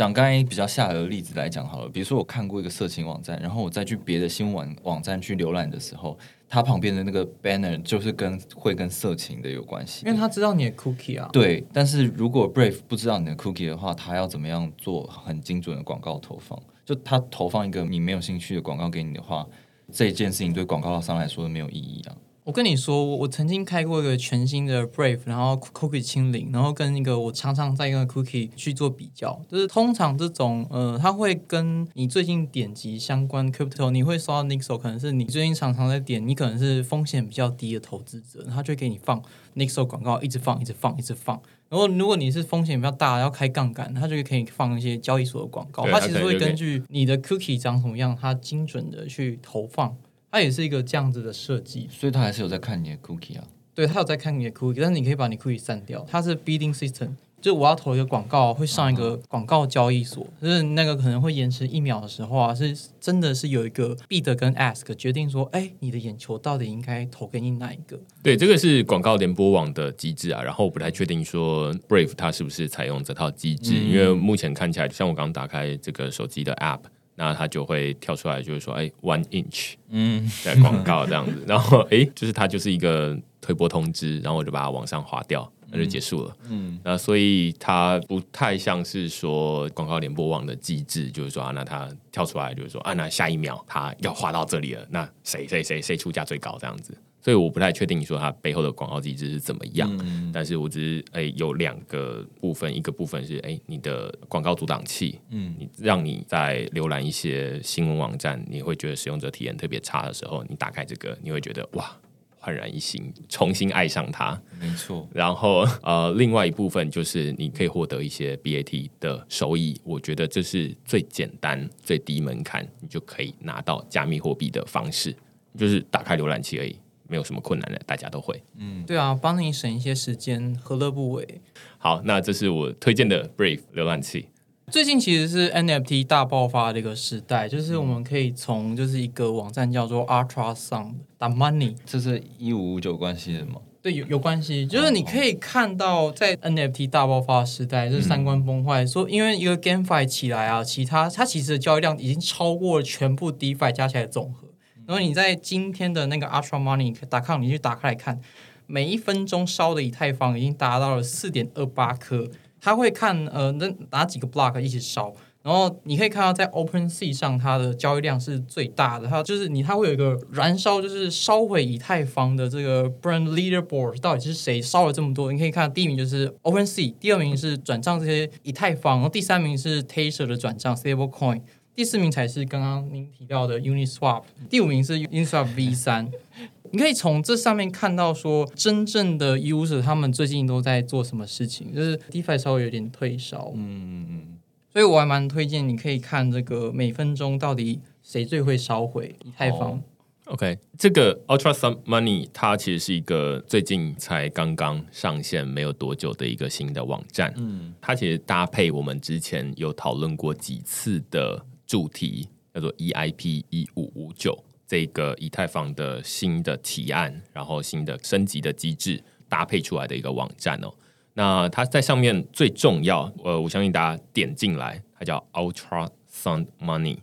[0.00, 11.28] 讲刚才比较下流的例子来讲好了，比如说我看过一个色情网站，然后我再去别的新闻网网站去浏览的时候，它旁边的那个 banner 就是跟会跟色情的有关系，因为他知道你的 cookie 啊。
[11.34, 16.58] 对，但是如果 Brave 不知道你的 cookie 的话，他要怎么样做很精准的广告投放？
[16.86, 19.46] 就他投放一个你没有兴趣的广告给你的话，
[19.92, 22.16] 这件事情对广告商来说没有意义啊。
[22.44, 39.22] 我跟你说，我曾经开过一个全新的 Brave，然后 Cookie 清零，然后跟一个我常常在用的 Cookie 去做比较，就是通常这种呃，它会跟你最近点击相关 Crypto，你会收到 Nixo，可能是你最近常常在点，你可能是风险比较低的投资者，他就给你放
[39.54, 41.40] Nixo 广告，一直放，一直放，一直放。
[41.68, 49.94] 然后如果你是风险比较大，要开杠杆，它就可以放一些交易所的广告，它其实会根据你的 Cookie 长什么样，它精准的去投放。
[50.30, 53.44] 它也是一个这样子的设计，所以它还是有在看你的 cookie 啊。
[53.74, 56.06] 对，它有在看你的 cookie，但是你可以把你 cookie 删掉。
[56.08, 67.98] 它是 bidding system，就我要投一个广告，会上一个广告交易所，就是那个可能会延迟一秒的时候啊，是真的是有一个 bid 跟 ask 决定说，哎，你的眼球到底应该投给你哪一个？
[68.22, 70.42] 对，这个是广告联播网的机制啊。
[70.42, 76.80] 然后我不太确定说 Brave 它是不是采用这套机制，因为目前看起来，像我刚刚打开这个手机的 app。
[77.20, 86.34] 那它就会跳出来，就是说，哎，one inch，嗯，在广告这样子，然后，哎，就是它就是一个推播通知，然后我就把它往上划掉，那就结束了。
[86.48, 96.96] 嗯，那所以它不太像是说广告联播网的机制，就是说啊，那它跳出来就是说啊，那下一秒它要划到这里了，那谁谁谁谁出价最高这样子。
[97.20, 99.90] 所以我不太确定你说它背后的广告机制是怎么样，
[100.32, 111.94] 但是我只是诶有两个部分，一个部分是诶你的广告阻挡器，嗯，你让你在浏览一些新闻网站，你会觉得使用者体验特别差的时候，你打开这个，你会觉得哇
[112.42, 114.40] 焕然一新，重新爱上它。
[114.58, 125.14] 没错，然后呃，另外一部分就是你可以获得一些 BAT 的收益，我觉得这是最简单、最低门槛，你就可以拿到加密货币的方式，
[125.58, 126.74] 就是打开浏览器而已，
[127.10, 128.40] 没有什么困难的，大家都会。
[128.56, 131.40] 嗯对啊，帮你省一些时间，何乐不为？
[131.76, 134.28] 好，那这是我推荐的 Brave 浏览器。
[134.70, 143.60] 最近其实是 NFT 大爆发的一个时代，就是我们可以从就是一个网站叫做 Ultra Sound 打 Money，这是一五五九关系的吗？
[143.82, 154.49] 对，有有关系，就是你可以看到在 NFT 大爆发时代，就是三观崩坏，说因为一个 GameFi 起来啊，其他它其实的交易量已经超过了全部 DeFi 加起来的总和。
[154.90, 158.20] 然后你在今天的那个 Ultra Money 打开，你去打开来看，
[158.66, 162.28] 每一分钟烧的以太坊已经达到了四点二八颗。
[162.60, 165.14] 他会看呃，那哪几个 block 一起烧，
[165.44, 175.30] 然后你可以看到在 OpenSea 上它的交易量是最大的，它就是你它会有一个燃烧，就是烧毁以太坊的这个 Burn Leaderboard 到底是谁烧了这么多？
[175.30, 181.42] 你可以看第一名就是 OpenSea，第二名是转账这些以太坊，然后第三名是 Tether 的转账 Stablecoin，
[181.74, 186.10] 第四名才是刚刚您提到的 Uniswap，第五名是 Uniswap V 三。
[186.72, 194.38] 你可以从这上面看到，说真正的 user 他们最近都在做什么事情，就是 DeFi 稍微有点退烧，嗯嗯嗯，
[194.72, 199.72] 所以我还蛮推荐你可以看这个每分钟到底谁最会烧毁以太坊。
[199.72, 199.80] 哦
[200.26, 207.34] OK，这个 Ultra Some Money 它其实是一个最近才刚刚上线没有多久的一个新的网站。
[207.36, 220.74] 嗯，它其实搭配我们之前有讨论过几次的主题，叫做 EIP 一五五九这个以太坊的新的提案，然后新的升级的机制搭配出来的一个网站哦。
[221.14, 226.98] 那它在上面最重要，呃，我相信大家点进来，它叫 Ultra Sound Money。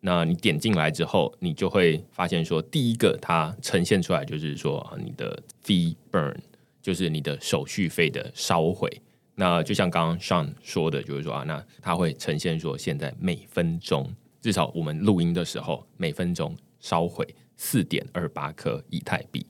[0.00, 6.36] 那你点进来之后，你就会发现说，第一个它呈现出来就是说，你的 fee burn
[6.82, 9.00] 就是你的手续费的烧毁。
[9.34, 17.26] 那就像刚刚 Sean 说的，就是说啊，那它会呈现说，现在每分钟至少我们录音的时候，每分钟烧毁
[17.56, 19.44] 四点二八颗以太币。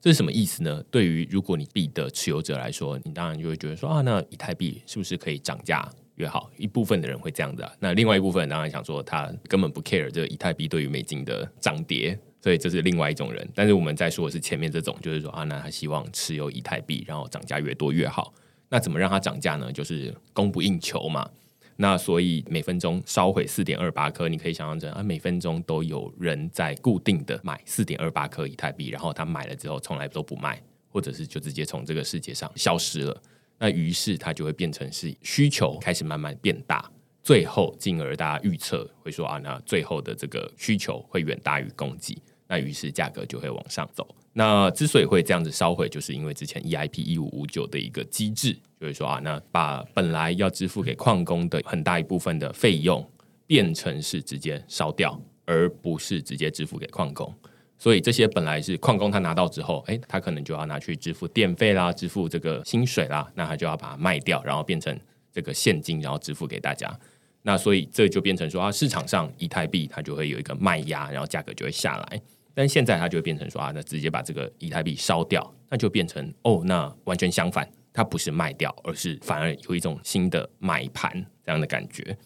[0.00, 0.82] 这是什么意思呢？
[0.90, 5.86] 对于如果你币的持有者来说，你当然就会觉得说啊，那以太币是不是可以涨价
[6.16, 6.50] 越好？
[6.56, 13.46] 一部分的人会这样子、啊，那另外一部分当然想说，他根本不 care 这个以太币对于美金的涨跌，所以这是另外一种人。
[13.54, 18.32] 但是我们在说的是前面这种，就是说啊，那他希望持有以太币，然后涨价越多越好。
[18.70, 19.70] 那怎么让它涨价呢？
[19.70, 21.28] 就是供不应求嘛。
[21.76, 33.22] 那所以每分钟烧毁四点二八颗，你可以想象成啊，每分钟都有人在固定的买四点二八颗以太币，然后他买了之后从来都不卖，或者是就直接从这个世界上消失了。
[33.58, 36.90] 那于是它就会变成是需求开始慢慢变大，
[37.22, 42.16] 最后进而大家预测会说啊，那最后的这个需求会远大于供给，
[42.46, 44.06] 那于是价格就会往上走。
[44.32, 53.04] 那之所以会这样子烧毁，就是因为之前 EIP 一五五九的一个机制，就是说啊，那把本来要支付给矿工的很大一部分的费用，
[53.46, 57.34] 变成是直接烧掉，而不是直接支付给矿工。
[57.76, 64.96] 所以这些本来是矿工他拿到之后，诶，他可能就要拿去支付电费啦，支付这个薪水啦，那他就要把它卖掉，然后变成
[65.32, 66.94] 这个现金，然后支付给大家。
[67.42, 72.20] 那所以这就变成说啊，市场上以太币它就会有一个卖压，然后价格就会下来。
[72.54, 81.12] 但现在它就会变成说啊，那直接把这个以太币烧掉，那就变成哦，那完全相反，它不是卖掉，而是反而有一种新的买盘
[81.44, 82.16] 这样的感觉。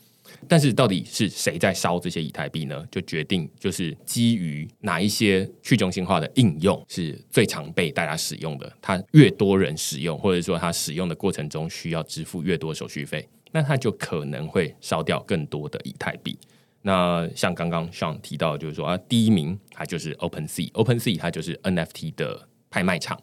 [0.49, 2.83] 但是到底是谁在烧这些以太币呢？
[2.91, 16.37] 就决定就是基于哪一些去中心化的应用是最常被大家使用的，它越多人使用，或者说它使用的过程中需要支付越多手续费，那它就可能会烧掉更多的以太币。
[16.87, 23.19] 那像刚刚上提到，就是说啊，第一名它就是 OpenSea，OpenSea 它就是 NFT 的拍卖场，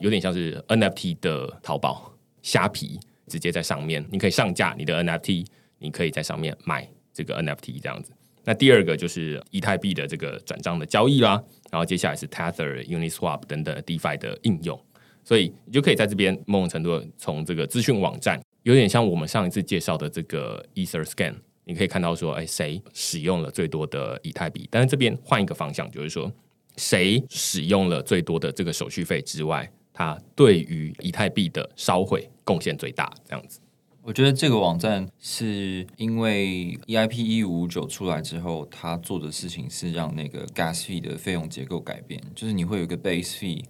[0.00, 2.12] 有点像是 NFT 的淘宝、
[2.42, 5.46] 虾皮，直接在上面你可以上架你的 NFT，
[5.78, 8.12] 你可以在上面买这个 NFT 这样子。
[8.44, 14.78] 那第二个就是以太币的这个转账的交易啦，然后接下来是 Tether、Uniswap 等等 DeFi 的应用，
[15.24, 21.36] 所以你就可以在这边某种程度从这个资讯网站，有点像我们上一次介绍的这个 EtherScan。
[21.68, 24.68] 你可以看到说，哎，谁使用了最多的以太币？
[24.70, 26.32] 但是这边换一个方向，就是说，
[26.76, 33.58] 谁使用了最多的这个手续费之外，它对于以太币的烧毁贡献最大，这样子。
[34.02, 43.64] 我觉得这个网站是因为 EIP 一五九出来之后，它做的事情是让那个 gas fee 的费用结构改变，就是你会有一个 base fee，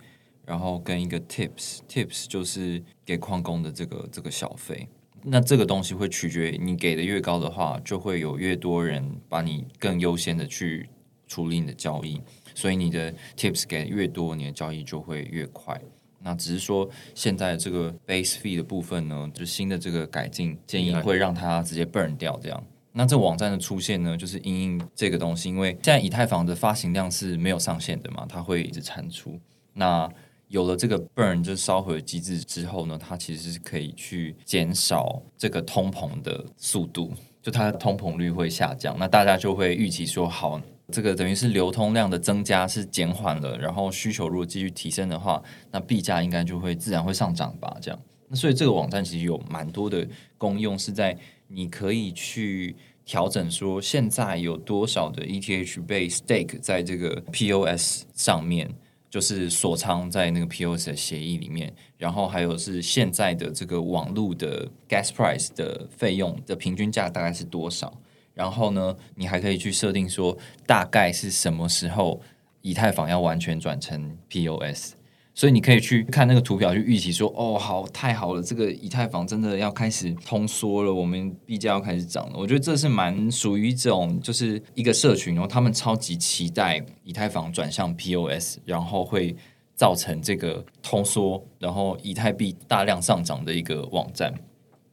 [0.45, 4.87] 然后跟一个 tips，tips 就是给矿工的这个这个小费。
[5.23, 10.89] 那这个东西会取决于你给的越高的话，就会有越多人把你更优先的去
[11.27, 12.21] 处理你的交易，
[12.55, 15.81] 所以你的 tips 给越多，你的交易就会越快。
[16.21, 22.65] 那只是说现在这个 base fee 的部分呢，就是新的这个改进建议会让它直接 burn 掉这样。
[22.93, 29.39] 那这网站的出现呢，就是因应这个东西，因为现在以太坊的发行量是没有上限的嘛，它会一直产出。
[29.75, 30.11] 那
[30.49, 38.97] 有了这个 burn 就烧毁机制之后呢，它其实是可以去减少这个通膨的速度，就它的通膨率会下降。
[38.99, 40.61] 那大家就会预期说，好，
[40.93, 47.77] 这个等于是流通量的增加是减缓了，然后需求如果继续提升的话，那币价应该就会自然会上涨吧？
[47.81, 48.01] 这样。
[48.29, 50.07] 那所以这个网站其实有蛮多的
[50.39, 51.17] 功用是在。
[51.49, 52.75] 你可以去
[53.05, 58.69] 调整说，现在有多少的 ETH 被 stake 在这个 POS 上面，
[59.09, 61.73] 就是锁仓在那个 POS 的协议里面。
[61.97, 67.99] 然后还有是现在的这个网络的 gas price 的费用的平均价大概是多少？
[68.35, 70.37] 然后呢，你还可以去设定说，
[70.67, 72.21] 大概是什么时候
[72.61, 74.96] 以太坊要完全转成 POS。
[75.37, 82.39] 所以你可以去看那个图表，去预期说，哦，好，太好了，这个以太坊真的要开始通缩了，我们币价要开始涨了。
[82.39, 89.37] 我觉得这是蛮属于一种，就是一个社群，然后他们超级期待以太坊转向 POS，然后会
[89.75, 94.33] 造成这个通缩，然后以太币大量上涨的一个网站。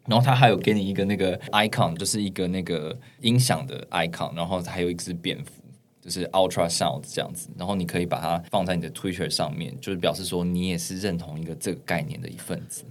[0.07, 5.62] 然后它还有给你一个那个 icon，就是一个那个音响的 icon，然后还有一只蝙蝠。
[6.03, 12.83] 就是 Ultra Sound 这样子，然后你可以把它放在你的 Twitter 上面，就是表示说你也是认同一个这个概念的一份子。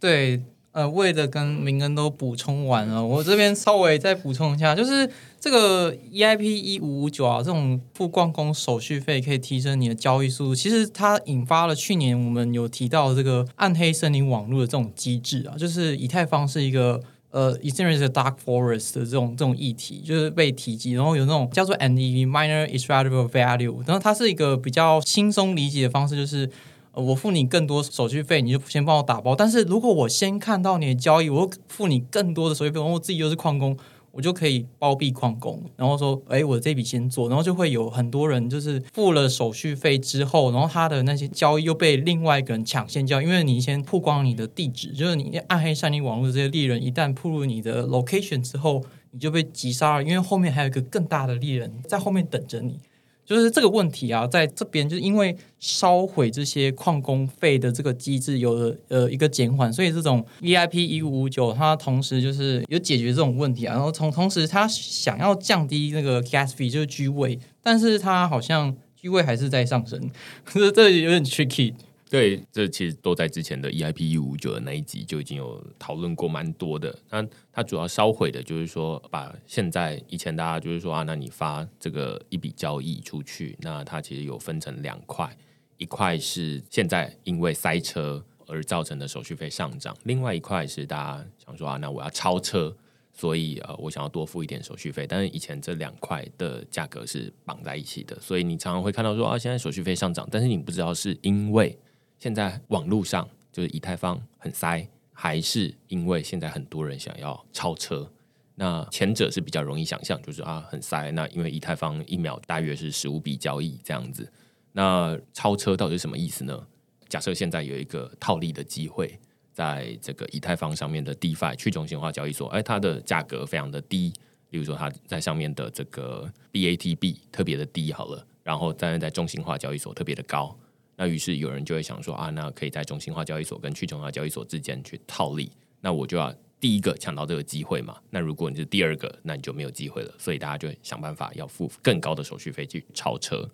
[0.00, 0.40] 对，
[0.72, 10.54] 呃，为的跟明恩都补充完了，我这边稍微再补充一下，就是这个 EIP 一五五九啊，这种付矿工手续费可以提升你的交易速度。
[10.54, 17.02] 其实它引发了去年我们有提到这个暗黑森林网络的这种机制啊，就是以太坊是一个。
[17.36, 26.48] 呃，experience Dark Forest 的这种这种议题就是被提及，然后有那种叫做 NEV（Minor Extractable Value），然后它是一个比较轻松理解的方式，就是
[26.94, 29.36] 我付你更多手续费，你就先帮我打包。
[29.36, 33.76] 但是如果我先看到你的交易，我付你更多的手续费，然后我自己又是矿工。
[34.16, 52.80] 我就可以包庇矿工，然后说，哎，我这笔先做，然后就会有很多人就是付了手续费之后，然后他的那些交易又被另外一个人抢先交，因为你先曝光你的地址，就是你暗黑山林网络的这些利人一旦曝入你的 location 之后，你就被击杀了，因为后面还有一个更大的利人在后面等着你。
[53.26, 63.74] 就是这个问题啊，在这边就是因为烧毁这些矿工费的这个机制有了呃一个减缓，所以这种 EIP 一五五九它同时就是有解决这种问题啊。
[63.74, 70.08] 然后同同时，它想要降低那个 gas fee 就是居位，但是它好像居位还是在上升，
[70.44, 71.74] 可是这有点 tricky。
[72.08, 76.96] 对，这其实都在之前的 EIP 一五九的那一集就已经有讨论过蛮多的。
[77.10, 85.36] 那它主要烧毁的就是说，把现在以前大家就是说啊，那你发这个一笔交易出去，那它其实有分成两块，
[85.78, 92.72] 一块是现在因为塞车而造成的手续费上涨，另外一块是大家想说啊，那我要超车，
[93.12, 95.08] 所以呃，我想要多付一点手续费。
[95.08, 101.76] 但是以前这两块的价格是绑在一起的，所以你常常会看到说啊，现在手续费上涨，但是你不知道是因为。
[102.18, 108.10] 现在网络上就是以太坊很塞，还是因为现在很多人想要超车？
[108.54, 111.10] 那前者是比较容易想象，就是啊很塞。
[111.12, 114.32] 那因为以太坊一秒大约是十五笔交易这样子。
[114.72, 116.66] 那超车到底是什么意思呢？
[117.08, 119.18] 假设现在有一个套利的机会，
[119.52, 124.12] 在这个以太坊上面的 DeFi 去中心化交易所，哎，它的价格非常的低，
[124.50, 130.56] 例如说它在上面的这个 BATB 特别的低好了，然后但是在中心化交易所特别的高。
[130.96, 137.98] 那于是有人就会想说啊，那可以在中心化交易所跟去中心化交易所之间去套利，那我就要第一个抢到这个机会嘛。
[138.10, 140.14] 那如果你是第二个，那你就没有机会了。
[140.18, 143.48] 所以大家就想办法要付更高的手续费去超车。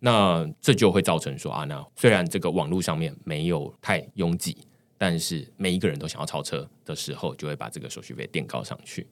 [0.00, 4.58] 那这就会造成说啊，那虽然这个网络上面没有太拥挤，
[4.98, 9.06] 但是每一个人都想要超车的时候，就会把这个手续费垫高上去。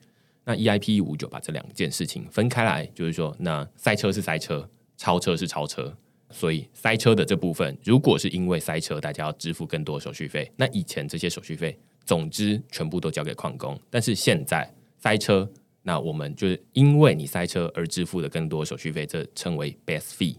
[0.44, 5.96] 那 EIP 一五九把这两件事情分开来，就是说，那塞车是塞车，超车是超车。
[6.30, 13.78] 所以塞车的这部分，如果是因为塞车，大家要支付更多手续费，那以前这些手续费，总之全部都交给矿工。
[13.90, 15.50] 但是现在塞车，
[15.82, 20.36] 那我们就是因为你塞车而支付的更多手续费，这称为 base fee。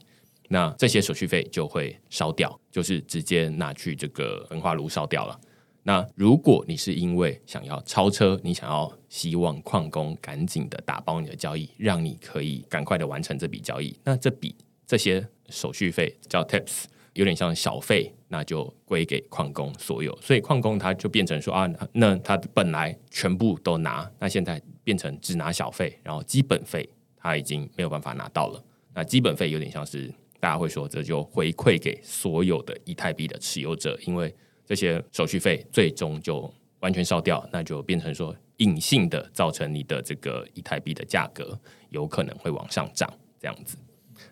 [0.47, 5.39] 那这些手续费就会烧掉，就是直接拿去这个焚化炉烧掉了。
[5.83, 14.53] 那如果你是因为想要超车，你想要希望矿工赶紧的打包你的交易，让你可以赶快的完成这笔交易，那这笔
[14.91, 15.25] 这些。
[15.49, 20.17] 手续费叫 tips，有点像小费，那就归给矿工所有。
[20.21, 28.63] 所以矿工他就变成说啊，那他本来全部都拿，那现在变成只拿小费，然后基本费他已经没有办法拿到了。
[28.93, 34.33] 那基本费有点像是大家会说，这就回馈给所有的以太币的持有者，因为
[34.65, 43.75] 这些手续费最终就完全烧掉，那就变成说隐性的造成你的这个以太币的价格有可能会往上涨，这样子。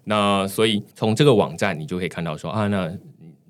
[0.10, 2.91] 那所以从这个网站你就可以看到说啊，那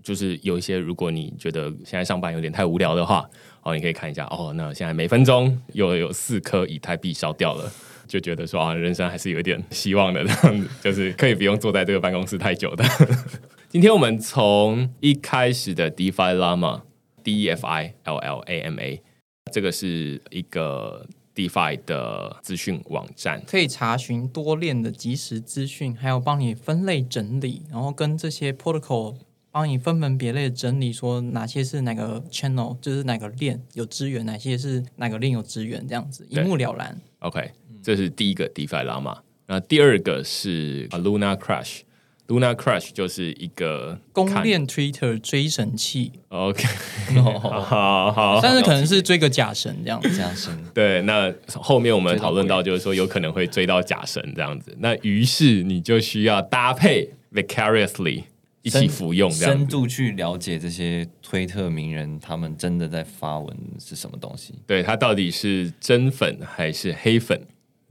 [0.03, 3.26] 就是有一些如果你觉得现在上班有点太无聊的话，
[3.64, 7.72] 哦，你可以看一下哦，那现在每分钟又有四颗以太币烧掉了，
[8.05, 12.84] 就觉得说啊，人生还是有一点希望的，这样子就是可以不用坐在这个办公室太久的。
[13.70, 16.82] 今天我们从一开始的 DeFi Llama
[17.24, 19.01] D E F I L L A M A，
[19.49, 21.05] 这个是一个
[21.40, 29.16] DeFi 的资讯网站，可以查询多链的即时资讯，还有帮你分类整理，然后跟这些 protocol
[29.50, 37.00] 帮你分门别类地整理，说哪些是哪个 channel，就是哪个链有资源，哪些是哪个链有资源，这样子一目了然。
[37.20, 39.20] OK，这是第一个 DeFi Llama。
[39.48, 41.84] 那第二个是 Luna Crush。
[42.30, 46.63] Luna Crush 就是一个看公链 Twitter 追神器，OK，
[47.23, 50.09] 好好，但 是可能是追个假神这样子。
[50.15, 51.01] 这样生对。
[51.01, 54.75] 那后面我们讨论到，就是说有可能会追到假神这样子。
[54.80, 58.25] 那于是你就需要搭配 Vicariously
[58.61, 59.57] 一起服用这样。
[59.57, 64.53] 深度去了解这些推特名人他们真的在发文是什么东西。
[64.67, 67.41] 对，他到底是真粉还是黑粉？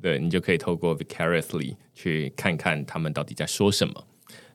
[0.01, 4.05] 对你就可以透过 Vicariously 去看看他们到底在说什么。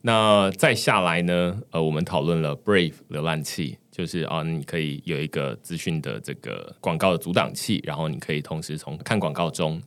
[0.05, 1.61] 那再下来呢？
[1.71, 9.81] 呃，我们讨论了 Brave 浏览器，就是啊，你可以有一个资讯的这个广告的阻挡器，然后你可以同时从看广告中，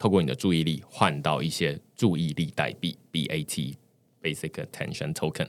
[0.00, 3.76] 透过你的注意力换到一些注意力代币 BAT
[4.20, 5.46] Basic Attention Token。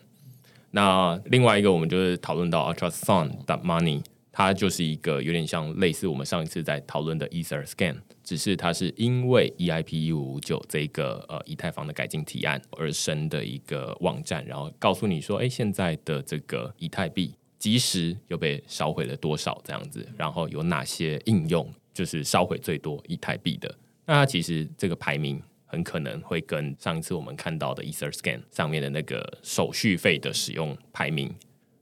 [0.70, 23.74] 那另外一个，我们就是讨论到 Ultrasound d Money，它就是一个有点像类似我们上一次在讨论的 Ether Scan，只是它是因为 EIP 一五五九这个呃以太坊的改进提案而生的一个网站，然后告诉你说，哎，现在的这个以太币即时又被烧毁了多少这样子，然后有哪些应用就是烧毁最多以太币的。
[24.06, 31.34] 那它其实这个排名很可能会跟上一次我们看到的 EtherScan 上面的那个手续费的使用排名，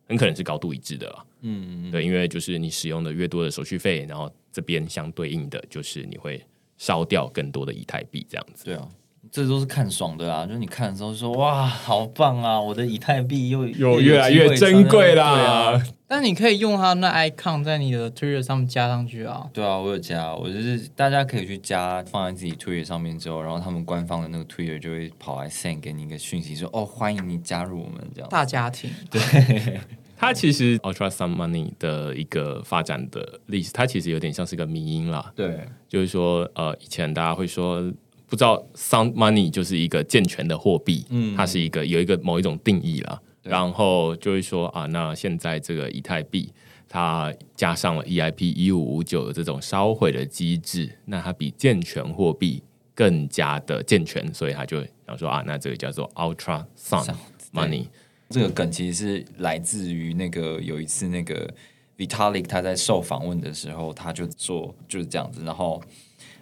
[0.08, 1.26] 很可能是高度一致的啊。
[1.42, 6.44] 嗯，对，因为就是你使用的越多的手续费，然后这边相对应的就是你会
[6.78, 8.66] 烧掉更多的以太币，这样子。
[8.66, 8.88] 对啊，
[9.32, 10.46] 这都是看爽的啊！
[10.46, 12.60] 就是你看的时候说哇，好棒啊！
[12.60, 15.36] 我的以太币又有越来越珍贵啦。
[15.36, 19.48] 对啊，但你可以用它那 icon 在你的 Twitter 上面加上去啊。
[19.54, 28.30] 对啊，我有加，我就是大家可以去加，放在自己 Twitter 上面之后，然后他们官方的那个 Twitter 就会跑来 send 给你一个讯息说，哦，欢迎你加入我们这样。
[28.30, 28.92] 大家庭，
[30.22, 35.34] 它其实 Ultra Sun Money 的一个发展的历史，它其实有点像是个迷因啦。
[35.36, 37.82] 对，就是说，呃，以前大家会说，
[38.28, 43.20] 不知道 Sound Money 就是一个健全的货币，嗯它是一个有一个某一种定义啦。
[43.42, 46.54] 然后就会说啊，那现在这个以太币
[46.88, 52.62] 它加上了 EIP 一五五九的这种烧毁的机制，那它比健全货币
[52.94, 57.88] 更加的健全，所以它就想说啊，那这个叫做 Ultra Sound Sound，Money。
[58.32, 61.54] 这个梗其实是来自于那个有一次那个
[61.98, 65.84] Vitalik 他在受访问的时候，他就做就是这样子，然后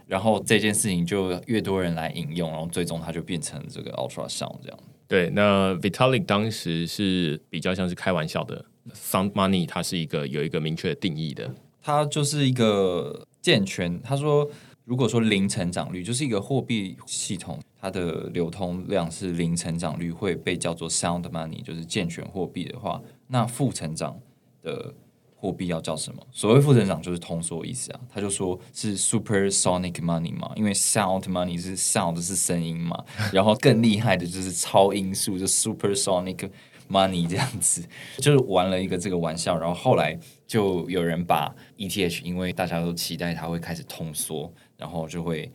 [0.08, 4.80] 然后这件事情就越多人来引用，然后最终它就变成这个 Ultra Sound 这样。
[5.08, 8.64] 对，那 Vitalik 当时是比较像是开玩笑的
[8.94, 11.52] ，Sound Money 它是一个有一个明确的定义的。
[11.82, 14.02] 它就是一个健全。
[14.02, 14.50] 他说，
[14.90, 24.20] 如果说零成长率就是一个货币系统，它的流通量是零成长率，会被叫做 sound money，就是健全货币的话，那负成长
[24.64, 24.92] 的
[25.36, 26.26] 货币要叫什么？
[26.32, 28.00] 所谓负成长就是通缩意思啊。
[28.12, 36.50] 他就说是 supersonic money 嘛，因为 sound money 是 sound 是声音嘛，然后更厉害的就是超音速，就 supersonic
[36.90, 37.88] money 这样子，
[38.18, 40.18] 就是玩了一个这个玩笑，然后后来
[40.48, 45.52] 就有人把 ETH，因为大家都期待它会开始通缩，然后就会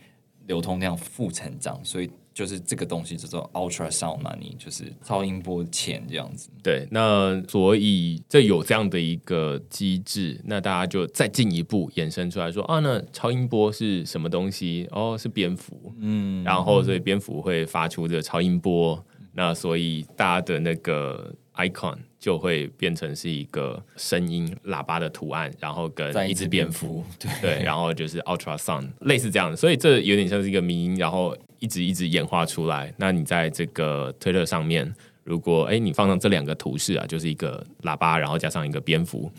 [0.46, 6.50] 流通量负成长，所以就是这个东西叫做 ultra sound money，就是超音波钱这样子。
[6.62, 14.86] 对，那所以这有这样的一个机制，那大家就再进一步衍生出来说啊，那超音波是什么东西？
[14.90, 19.02] 哦，是蝙蝠，嗯，然后所以蝙蝠会发出这个超音波，
[19.32, 32.90] 那所以大家的那个 icon 就会变成是一个声音喇叭的图案，然后跟一只蝙蝠，对对，然后就是 ultrasound 类似这样的，所以这有点像是一个迷音，然后一直一直演化出来。
[32.96, 34.90] 那你在这个推特上面，
[35.22, 39.30] 如果哎你放上这两个图示啊，就是一个喇叭，然后加上一个蝙蝠，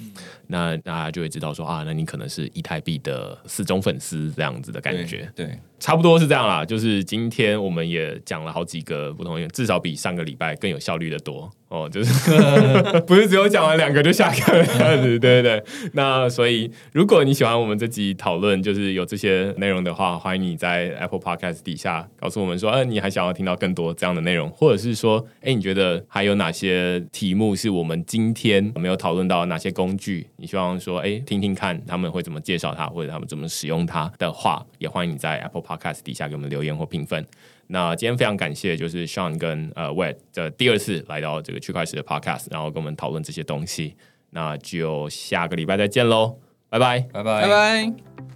[0.46, 5.28] 那大家就会知道说啊，那你可能是以太币的死忠粉丝这样子的感觉。
[5.36, 5.48] 对。
[5.48, 6.66] 对差不多是这样啦。
[6.66, 11.88] 就是今天我们也讲了好几个不同，至少比上个礼拜更有效率的多哦。
[11.90, 12.32] 就是
[13.08, 15.64] 不是只有讲完两个就下课这样子，对对对。
[15.94, 29.46] 那所以如果你喜欢我们这集讨论，就是有这些内容的话，欢迎你在 Apple Podcast 底下告诉我们说，呃，你还想要听到更多这样的内容，或者是说，哎，你觉得还有哪些题目是我们今天没有讨论到？
[29.46, 37.26] 哪些工具你希望说，哎，听听看他们会怎么介绍它，或者他们怎么使用它的话，也欢迎你在 Apple Podcast 底下给我们留言或评分。
[37.68, 43.96] 那今天非常感谢，就是 Sean 跟呃 Wet 的第二次来到这个区块链的 Podcast，然后跟我们讨论这些东西。
[44.30, 46.38] 那就下个礼拜再见喽，
[46.70, 48.35] 拜拜，拜拜，拜拜。